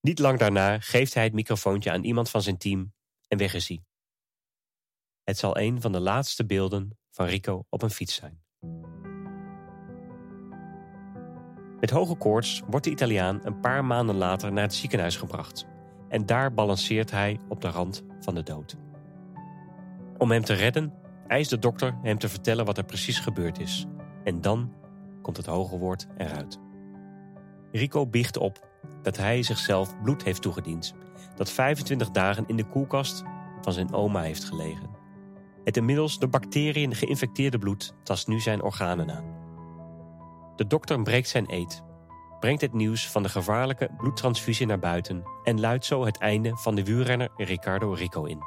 Niet 0.00 0.18
lang 0.18 0.38
daarna 0.38 0.80
geeft 0.80 1.14
hij 1.14 1.24
het 1.24 1.32
microfoontje 1.32 1.90
aan 1.90 2.04
iemand 2.04 2.30
van 2.30 2.42
zijn 2.42 2.58
team 2.58 2.94
en 3.28 3.38
weg 3.38 3.54
is 3.54 3.68
hij. 3.68 3.84
Het 5.22 5.38
zal 5.38 5.58
een 5.58 5.80
van 5.80 5.92
de 5.92 6.00
laatste 6.00 6.46
beelden 6.46 6.98
van 7.16 7.26
Rico 7.26 7.64
op 7.68 7.82
een 7.82 7.90
fiets 7.90 8.14
zijn. 8.14 8.40
Met 11.80 11.90
hoge 11.90 12.14
koorts 12.14 12.62
wordt 12.68 12.84
de 12.84 12.90
Italiaan 12.90 13.40
een 13.42 13.60
paar 13.60 13.84
maanden 13.84 14.16
later 14.16 14.52
naar 14.52 14.62
het 14.62 14.74
ziekenhuis 14.74 15.16
gebracht. 15.16 15.66
En 16.08 16.26
daar 16.26 16.54
balanceert 16.54 17.10
hij 17.10 17.40
op 17.48 17.60
de 17.60 17.68
rand 17.68 18.04
van 18.20 18.34
de 18.34 18.42
dood. 18.42 18.76
Om 20.18 20.30
hem 20.30 20.44
te 20.44 20.52
redden 20.52 20.92
eist 21.26 21.50
de 21.50 21.58
dokter 21.58 21.98
hem 22.02 22.18
te 22.18 22.28
vertellen 22.28 22.64
wat 22.64 22.78
er 22.78 22.84
precies 22.84 23.18
gebeurd 23.18 23.58
is. 23.58 23.86
En 24.24 24.40
dan 24.40 24.72
komt 25.22 25.36
het 25.36 25.46
hoge 25.46 25.78
woord 25.78 26.06
eruit. 26.16 26.58
Rico 27.72 28.06
biecht 28.06 28.36
op 28.36 28.68
dat 29.02 29.16
hij 29.16 29.42
zichzelf 29.42 30.02
bloed 30.02 30.24
heeft 30.24 30.42
toegediend, 30.42 30.94
dat 31.34 31.50
25 31.50 32.10
dagen 32.10 32.44
in 32.46 32.56
de 32.56 32.64
koelkast 32.64 33.22
van 33.60 33.72
zijn 33.72 33.92
oma 33.92 34.20
heeft 34.20 34.44
gelegen. 34.44 34.95
Het 35.66 35.76
inmiddels 35.76 36.18
door 36.18 36.28
bacteriën 36.28 36.94
geïnfecteerde 36.94 37.58
bloed 37.58 37.94
tast 38.02 38.26
nu 38.26 38.40
zijn 38.40 38.62
organen 38.62 39.10
aan. 39.10 39.24
De 40.56 40.66
dokter 40.66 41.02
breekt 41.02 41.28
zijn 41.28 41.44
eed, 41.48 41.82
brengt 42.40 42.60
het 42.60 42.72
nieuws 42.72 43.10
van 43.10 43.22
de 43.22 43.28
gevaarlijke 43.28 43.90
bloedtransfusie 43.96 44.66
naar 44.66 44.78
buiten 44.78 45.22
en 45.44 45.60
luidt 45.60 45.84
zo 45.84 46.04
het 46.04 46.18
einde 46.18 46.56
van 46.56 46.74
de 46.74 46.84
wielrenner 46.84 47.30
Riccardo 47.36 47.92
Rico 47.92 48.24
in. 48.24 48.42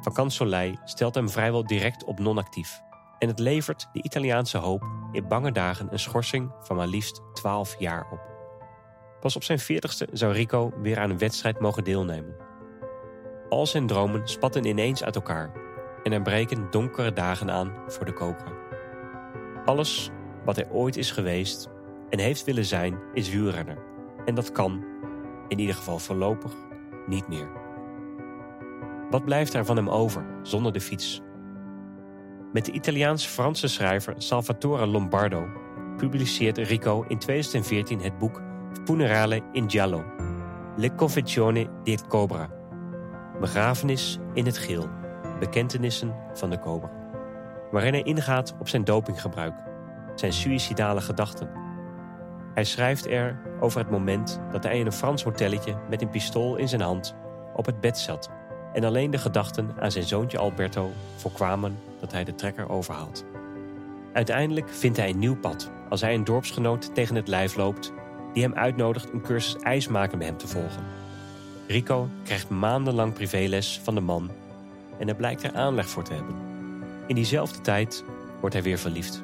Van 0.00 0.30
Soleil 0.30 0.78
stelt 0.84 1.14
hem 1.14 1.28
vrijwel 1.28 1.66
direct 1.66 2.04
op 2.04 2.18
non-actief. 2.18 2.80
En 3.18 3.28
het 3.28 3.38
levert 3.38 3.88
de 3.92 4.02
Italiaanse 4.02 4.58
hoop 4.58 4.84
in 5.12 5.28
bange 5.28 5.52
dagen 5.52 5.92
een 5.92 5.98
schorsing 5.98 6.50
van 6.60 6.76
maar 6.76 6.86
liefst 6.86 7.22
12 7.32 7.78
jaar 7.78 8.06
op. 8.10 8.20
Pas 9.20 9.36
op 9.36 9.42
zijn 9.42 9.60
40ste 9.60 10.12
zou 10.12 10.32
Rico 10.32 10.72
weer 10.82 10.98
aan 10.98 11.10
een 11.10 11.18
wedstrijd 11.18 11.60
mogen 11.60 11.84
deelnemen. 11.84 12.36
Al 13.48 13.66
zijn 13.66 13.86
dromen 13.86 14.28
spatten 14.28 14.64
ineens 14.64 15.04
uit 15.04 15.14
elkaar 15.14 15.66
en 16.02 16.12
er 16.12 16.22
breken 16.22 16.66
donkere 16.70 17.12
dagen 17.12 17.50
aan 17.50 17.72
voor 17.86 18.04
de 18.04 18.12
Cobra. 18.12 18.52
Alles 19.64 20.10
wat 20.44 20.56
hij 20.56 20.70
ooit 20.70 20.96
is 20.96 21.10
geweest 21.10 21.68
en 22.10 22.18
heeft 22.18 22.44
willen 22.44 22.64
zijn, 22.64 22.98
is 23.12 23.30
wielrenner. 23.30 23.78
En 24.24 24.34
dat 24.34 24.52
kan, 24.52 24.84
in 25.48 25.58
ieder 25.58 25.74
geval 25.74 25.98
voorlopig, 25.98 26.52
niet 27.06 27.28
meer. 27.28 27.48
Wat 29.10 29.24
blijft 29.24 29.54
er 29.54 29.64
van 29.64 29.76
hem 29.76 29.88
over 29.88 30.24
zonder 30.42 30.72
de 30.72 30.80
fiets? 30.80 31.22
Met 32.52 32.64
de 32.64 32.72
Italiaans-Franse 32.72 33.68
schrijver 33.68 34.14
Salvatore 34.16 34.86
Lombardo 34.86 35.48
publiceert 35.96 36.58
Rico 36.58 37.04
in 37.08 37.18
2014 37.18 38.00
het 38.00 38.18
boek 38.18 38.42
Funerale 38.84 39.42
in 39.52 39.70
Giallo, 39.70 40.04
Le 40.76 40.94
Confessione 40.94 41.68
del 41.82 41.98
Cobra. 42.08 42.50
Begrafenis 43.40 44.18
in 44.34 44.46
het 44.46 44.58
geel, 44.58 44.88
bekentenissen 45.38 46.14
van 46.32 46.50
de 46.50 46.58
cobra. 46.58 46.90
waarin 47.70 47.92
hij 47.92 48.02
ingaat 48.02 48.54
op 48.58 48.68
zijn 48.68 48.84
dopinggebruik, 48.84 49.54
zijn 50.14 50.32
suïcidale 50.32 51.00
gedachten. 51.00 51.50
Hij 52.54 52.64
schrijft 52.64 53.06
er 53.06 53.40
over 53.60 53.80
het 53.80 53.90
moment 53.90 54.40
dat 54.50 54.62
hij 54.62 54.78
in 54.78 54.86
een 54.86 54.92
Frans 54.92 55.22
hotelletje 55.22 55.76
met 55.88 56.02
een 56.02 56.10
pistool 56.10 56.56
in 56.56 56.68
zijn 56.68 56.80
hand 56.80 57.14
op 57.54 57.66
het 57.66 57.80
bed 57.80 57.98
zat 57.98 58.30
en 58.72 58.84
alleen 58.84 59.10
de 59.10 59.18
gedachten 59.18 59.74
aan 59.78 59.92
zijn 59.92 60.04
zoontje 60.04 60.38
Alberto 60.38 60.90
voorkwamen 61.16 61.78
dat 62.00 62.12
hij 62.12 62.24
de 62.24 62.34
trekker 62.34 62.68
overhaalt. 62.68 63.24
Uiteindelijk 64.12 64.68
vindt 64.68 64.96
hij 64.96 65.08
een 65.08 65.18
nieuw 65.18 65.36
pad 65.36 65.70
als 65.88 66.00
hij 66.00 66.14
een 66.14 66.24
dorpsgenoot 66.24 66.94
tegen 66.94 67.14
het 67.14 67.28
lijf 67.28 67.56
loopt 67.56 67.92
die 68.32 68.42
hem 68.42 68.54
uitnodigt 68.54 69.12
een 69.12 69.22
cursus 69.22 69.56
ijsmaken 69.56 70.18
bij 70.18 70.26
hem 70.26 70.36
te 70.36 70.48
volgen. 70.48 70.84
Rico 71.66 72.08
krijgt 72.24 72.48
maandenlang 72.48 73.12
privéles 73.12 73.80
van 73.82 73.94
de 73.94 74.00
man 74.00 74.30
en 74.98 75.06
hij 75.06 75.16
blijkt 75.16 75.42
er 75.42 75.54
aanleg 75.54 75.88
voor 75.88 76.04
te 76.04 76.12
hebben. 76.12 76.36
In 77.06 77.14
diezelfde 77.14 77.60
tijd 77.60 78.04
wordt 78.40 78.54
hij 78.54 78.64
weer 78.64 78.78
verliefd. 78.78 79.22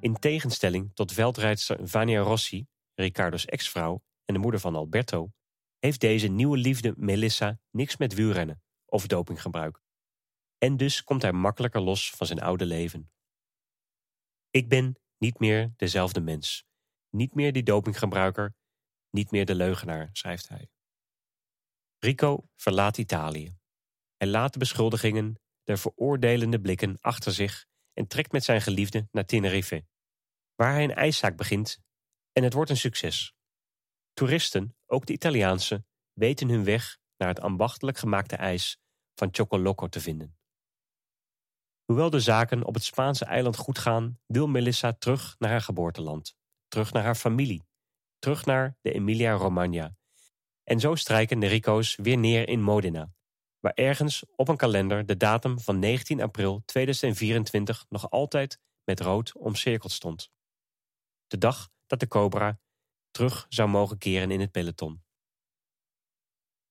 In 0.00 0.14
tegenstelling 0.14 0.90
tot 0.94 1.12
veldrijdster 1.12 1.88
Vania 1.88 2.20
Rossi, 2.20 2.66
Riccardo's 2.94 3.44
ex-vrouw 3.44 4.02
en 4.24 4.34
de 4.34 4.40
moeder 4.40 4.60
van 4.60 4.74
Alberto, 4.74 5.30
heeft 5.78 6.00
deze 6.00 6.28
nieuwe 6.28 6.56
liefde 6.56 6.94
Melissa 6.96 7.58
niks 7.70 7.96
met 7.96 8.14
wielrennen 8.14 8.62
of 8.84 9.06
dopinggebruik. 9.06 9.82
En 10.58 10.76
dus 10.76 11.04
komt 11.04 11.22
hij 11.22 11.32
makkelijker 11.32 11.80
los 11.80 12.10
van 12.10 12.26
zijn 12.26 12.40
oude 12.40 12.66
leven. 12.66 13.10
Ik 14.50 14.68
ben 14.68 14.96
niet 15.18 15.38
meer 15.38 15.72
dezelfde 15.76 16.20
mens. 16.20 16.64
Niet 17.10 17.34
meer 17.34 17.52
die 17.52 17.62
dopinggebruiker. 17.62 18.54
Niet 19.10 19.30
meer 19.30 19.44
de 19.44 19.54
leugenaar, 19.54 20.08
schrijft 20.12 20.48
hij. 20.48 20.68
Rico 22.04 22.48
verlaat 22.56 22.98
Italië. 22.98 23.56
Hij 24.16 24.28
laat 24.28 24.52
de 24.52 24.58
beschuldigingen, 24.58 25.40
de 25.62 25.76
veroordelende 25.76 26.60
blikken 26.60 26.96
achter 27.00 27.32
zich 27.32 27.66
en 27.92 28.06
trekt 28.06 28.32
met 28.32 28.44
zijn 28.44 28.60
geliefde 28.60 29.08
naar 29.10 29.24
Tenerife, 29.24 29.84
waar 30.54 30.72
hij 30.72 30.84
een 30.84 30.94
ijszaak 30.94 31.36
begint 31.36 31.78
en 32.32 32.42
het 32.42 32.52
wordt 32.52 32.70
een 32.70 32.76
succes. 32.76 33.34
Toeristen, 34.12 34.76
ook 34.86 35.06
de 35.06 35.12
Italiaanse, 35.12 35.84
weten 36.12 36.48
hun 36.48 36.64
weg 36.64 36.98
naar 37.16 37.28
het 37.28 37.40
ambachtelijk 37.40 37.98
gemaakte 37.98 38.36
ijs 38.36 38.78
van 39.14 39.28
Chocoloco 39.32 39.88
te 39.88 40.00
vinden. 40.00 40.36
Hoewel 41.84 42.10
de 42.10 42.20
zaken 42.20 42.64
op 42.64 42.74
het 42.74 42.84
Spaanse 42.84 43.24
eiland 43.24 43.56
goed 43.56 43.78
gaan, 43.78 44.20
wil 44.26 44.46
Melissa 44.46 44.92
terug 44.92 45.34
naar 45.38 45.50
haar 45.50 45.60
geboorteland, 45.60 46.36
terug 46.68 46.92
naar 46.92 47.02
haar 47.04 47.14
familie, 47.14 47.66
terug 48.18 48.44
naar 48.44 48.76
de 48.80 48.92
Emilia-Romagna. 48.92 49.96
En 50.64 50.80
zo 50.80 50.94
strijken 50.94 51.38
de 51.38 51.46
Rico's 51.46 51.96
weer 51.96 52.18
neer 52.18 52.48
in 52.48 52.62
Modena, 52.62 53.12
waar 53.60 53.74
ergens 53.74 54.24
op 54.36 54.48
een 54.48 54.56
kalender 54.56 55.06
de 55.06 55.16
datum 55.16 55.60
van 55.60 55.78
19 55.78 56.20
april 56.20 56.62
2024 56.64 57.86
nog 57.88 58.10
altijd 58.10 58.60
met 58.84 59.00
rood 59.00 59.36
omcirkeld 59.36 59.92
stond. 59.92 60.30
De 61.26 61.38
dag 61.38 61.70
dat 61.86 62.00
de 62.00 62.08
Cobra 62.08 62.60
terug 63.10 63.46
zou 63.48 63.68
mogen 63.68 63.98
keren 63.98 64.30
in 64.30 64.40
het 64.40 64.50
peloton. 64.50 65.02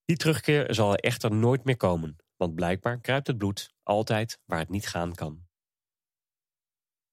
Die 0.06 0.18
terugkeer 0.18 0.74
zal 0.74 0.92
er 0.92 1.00
echter 1.00 1.32
nooit 1.32 1.64
meer 1.64 1.78
komen, 1.78 2.16
want 2.36 2.56
blijkbaar 2.56 3.00
kruipt 3.00 3.28
het 3.28 3.38
bloed 3.38 3.74
altijd 3.84 4.40
waar 4.46 4.60
het 4.60 4.70
niet 4.70 4.88
gaan 4.88 5.16
kan. 5.16 5.48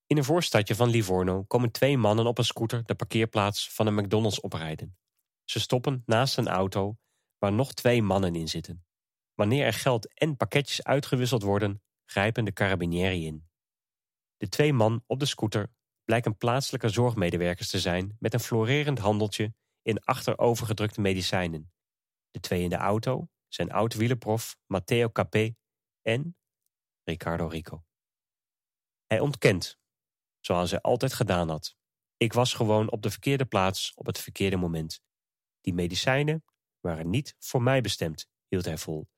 In 0.06 0.16
een 0.16 0.24
voorstadje 0.24 0.74
van 0.74 0.88
Livorno 0.88 1.42
komen 1.42 1.70
twee 1.70 1.98
mannen 1.98 2.26
op 2.26 2.38
een 2.38 2.44
scooter 2.44 2.84
de 2.84 2.94
parkeerplaats 2.94 3.72
van 3.72 3.86
een 3.86 3.94
McDonald's 3.94 4.40
oprijden. 4.40 4.96
Ze 5.50 5.60
stoppen 5.60 6.02
naast 6.06 6.38
een 6.38 6.48
auto 6.48 6.98
waar 7.38 7.52
nog 7.52 7.72
twee 7.72 8.02
mannen 8.02 8.34
in 8.34 8.48
zitten. 8.48 8.84
Wanneer 9.34 9.64
er 9.64 9.72
geld 9.72 10.14
en 10.14 10.36
pakketjes 10.36 10.82
uitgewisseld 10.82 11.42
worden, 11.42 11.82
grijpen 12.04 12.44
de 12.44 12.52
carabinieri 12.52 13.26
in. 13.26 13.48
De 14.36 14.48
twee 14.48 14.72
man 14.72 15.04
op 15.06 15.18
de 15.18 15.26
scooter 15.26 15.72
blijken 16.04 16.36
plaatselijke 16.36 16.88
zorgmedewerkers 16.88 17.70
te 17.70 17.80
zijn 17.80 18.16
met 18.18 18.34
een 18.34 18.40
florerend 18.40 18.98
handeltje 18.98 19.54
in 19.82 20.00
achterovergedrukte 20.00 21.00
medicijnen. 21.00 21.72
De 22.30 22.40
twee 22.40 22.62
in 22.62 22.70
de 22.70 22.76
auto 22.76 23.28
zijn 23.48 23.72
oud-wielerprof 23.72 24.56
Matteo 24.66 25.10
Capé 25.10 25.54
en 26.02 26.36
Ricardo 27.04 27.46
Rico. 27.46 27.84
Hij 29.06 29.20
ontkent, 29.20 29.78
zoals 30.40 30.70
hij 30.70 30.80
altijd 30.80 31.12
gedaan 31.12 31.48
had. 31.48 31.76
Ik 32.16 32.32
was 32.32 32.54
gewoon 32.54 32.90
op 32.90 33.02
de 33.02 33.10
verkeerde 33.10 33.46
plaats 33.46 33.94
op 33.94 34.06
het 34.06 34.18
verkeerde 34.18 34.56
moment. 34.56 35.08
Die 35.60 35.74
medicijnen 35.74 36.44
waren 36.80 37.10
niet 37.10 37.34
voor 37.38 37.62
mij 37.62 37.80
bestemd, 37.80 38.28
hield 38.48 38.64
hij 38.64 38.78
vol. 38.78 39.08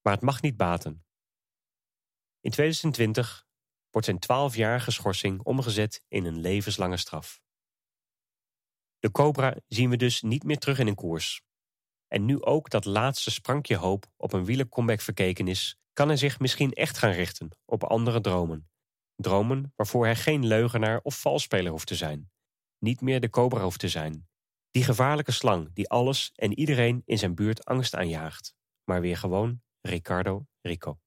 Maar 0.00 0.12
het 0.12 0.22
mag 0.22 0.42
niet 0.42 0.56
baten. 0.56 1.04
In 2.40 2.50
2020 2.50 3.46
wordt 3.90 4.06
zijn 4.06 4.18
twaalfjarige 4.18 4.90
schorsing 4.90 5.42
omgezet 5.42 6.04
in 6.08 6.24
een 6.24 6.40
levenslange 6.40 6.96
straf. 6.96 7.42
De 8.98 9.10
Cobra 9.10 9.56
zien 9.66 9.90
we 9.90 9.96
dus 9.96 10.22
niet 10.22 10.44
meer 10.44 10.58
terug 10.58 10.78
in 10.78 10.86
een 10.86 10.94
koers. 10.94 11.42
En 12.08 12.24
nu 12.24 12.42
ook 12.42 12.70
dat 12.70 12.84
laatste 12.84 13.30
sprankje 13.30 13.76
hoop 13.76 14.12
op 14.16 14.32
een 14.32 14.44
wielercomeback 14.44 15.00
verkeken 15.00 15.48
is, 15.48 15.78
kan 15.92 16.08
hij 16.08 16.16
zich 16.16 16.38
misschien 16.38 16.72
echt 16.72 16.98
gaan 16.98 17.12
richten 17.12 17.50
op 17.64 17.84
andere 17.84 18.20
dromen. 18.20 18.70
Dromen 19.16 19.72
waarvoor 19.76 20.04
hij 20.04 20.16
geen 20.16 20.46
leugenaar 20.46 21.00
of 21.02 21.20
valspeler 21.20 21.70
hoeft 21.70 21.86
te 21.86 21.94
zijn. 21.94 22.30
Niet 22.78 23.00
meer 23.00 23.20
de 23.20 23.30
Cobra 23.30 23.62
hoeft 23.62 23.80
te 23.80 23.88
zijn. 23.88 24.28
Die 24.74 24.84
gevaarlijke 24.84 25.32
slang 25.32 25.70
die 25.74 25.88
alles 25.88 26.32
en 26.34 26.58
iedereen 26.58 27.02
in 27.04 27.18
zijn 27.18 27.34
buurt 27.34 27.64
angst 27.64 27.94
aanjaagt. 27.94 28.54
Maar 28.84 29.00
weer 29.00 29.16
gewoon 29.16 29.62
Ricardo 29.80 30.46
Rico. 30.60 30.98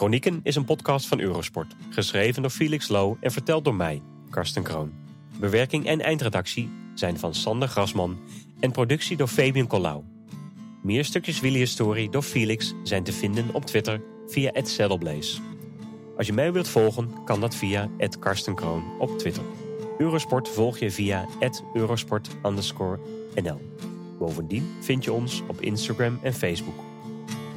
Chronieken 0.00 0.40
is 0.42 0.56
een 0.56 0.64
podcast 0.64 1.06
van 1.06 1.20
Eurosport, 1.20 1.74
geschreven 1.90 2.42
door 2.42 2.50
Felix 2.50 2.88
Low 2.88 3.16
en 3.20 3.32
verteld 3.32 3.64
door 3.64 3.74
mij, 3.74 4.02
Karsten 4.30 4.62
Kroon. 4.62 4.92
Bewerking 5.38 5.86
en 5.86 6.00
eindredactie 6.00 6.68
zijn 6.94 7.18
van 7.18 7.34
Sander 7.34 7.68
Grasman 7.68 8.18
en 8.60 8.70
productie 8.70 9.16
door 9.16 9.28
Fabian 9.28 9.66
Collau. 9.66 10.02
Meer 10.82 11.04
stukjes 11.04 11.40
wielerhistorie 11.40 12.10
door 12.10 12.22
Felix 12.22 12.74
zijn 12.82 13.02
te 13.02 13.12
vinden 13.12 13.46
op 13.52 13.64
Twitter 13.64 14.02
via 14.26 14.50
@saddleblaze. 14.62 15.40
Als 16.16 16.26
je 16.26 16.32
mij 16.32 16.52
wilt 16.52 16.68
volgen, 16.68 17.10
kan 17.24 17.40
dat 17.40 17.54
via 17.54 17.88
@karstenkroon 18.18 18.82
op 18.98 19.18
Twitter. 19.18 19.44
Eurosport 19.98 20.48
volg 20.48 20.78
je 20.78 20.90
via 20.90 21.26
@eurosport_nl. 21.74 23.60
Bovendien 24.18 24.70
vind 24.80 25.04
je 25.04 25.12
ons 25.12 25.42
op 25.46 25.60
Instagram 25.60 26.18
en 26.22 26.34
Facebook. 26.34 26.78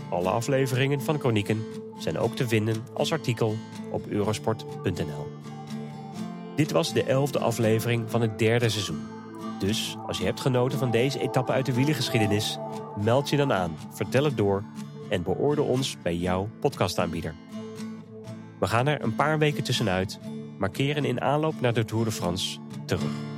Alle 0.09 0.29
afleveringen 0.29 1.01
van 1.01 1.19
Chronieken 1.19 1.63
zijn 1.97 2.17
ook 2.17 2.35
te 2.35 2.47
vinden 2.47 2.75
als 2.93 3.11
artikel 3.11 3.55
op 3.91 4.07
eurosport.nl. 4.07 5.27
Dit 6.55 6.71
was 6.71 6.93
de 6.93 7.03
elfde 7.03 7.39
aflevering 7.39 8.11
van 8.11 8.21
het 8.21 8.39
derde 8.39 8.69
seizoen. 8.69 9.01
Dus 9.59 9.97
als 10.07 10.17
je 10.17 10.25
hebt 10.25 10.39
genoten 10.39 10.79
van 10.79 10.91
deze 10.91 11.19
etappe 11.19 11.51
uit 11.51 11.65
de 11.65 11.73
wielergeschiedenis, 11.73 12.57
meld 13.03 13.29
je 13.29 13.37
dan 13.37 13.53
aan, 13.53 13.77
vertel 13.89 14.23
het 14.23 14.37
door 14.37 14.63
en 15.09 15.23
beoordeel 15.23 15.65
ons 15.65 15.97
bij 16.01 16.15
jouw 16.15 16.49
podcastaanbieder. 16.59 17.35
We 18.59 18.67
gaan 18.67 18.87
er 18.87 19.03
een 19.03 19.15
paar 19.15 19.37
weken 19.37 19.63
tussenuit, 19.63 20.19
maar 20.57 20.69
keren 20.69 21.05
in 21.05 21.21
aanloop 21.21 21.61
naar 21.61 21.73
de 21.73 21.85
Tour 21.85 22.05
de 22.05 22.11
France 22.11 22.59
terug. 22.85 23.32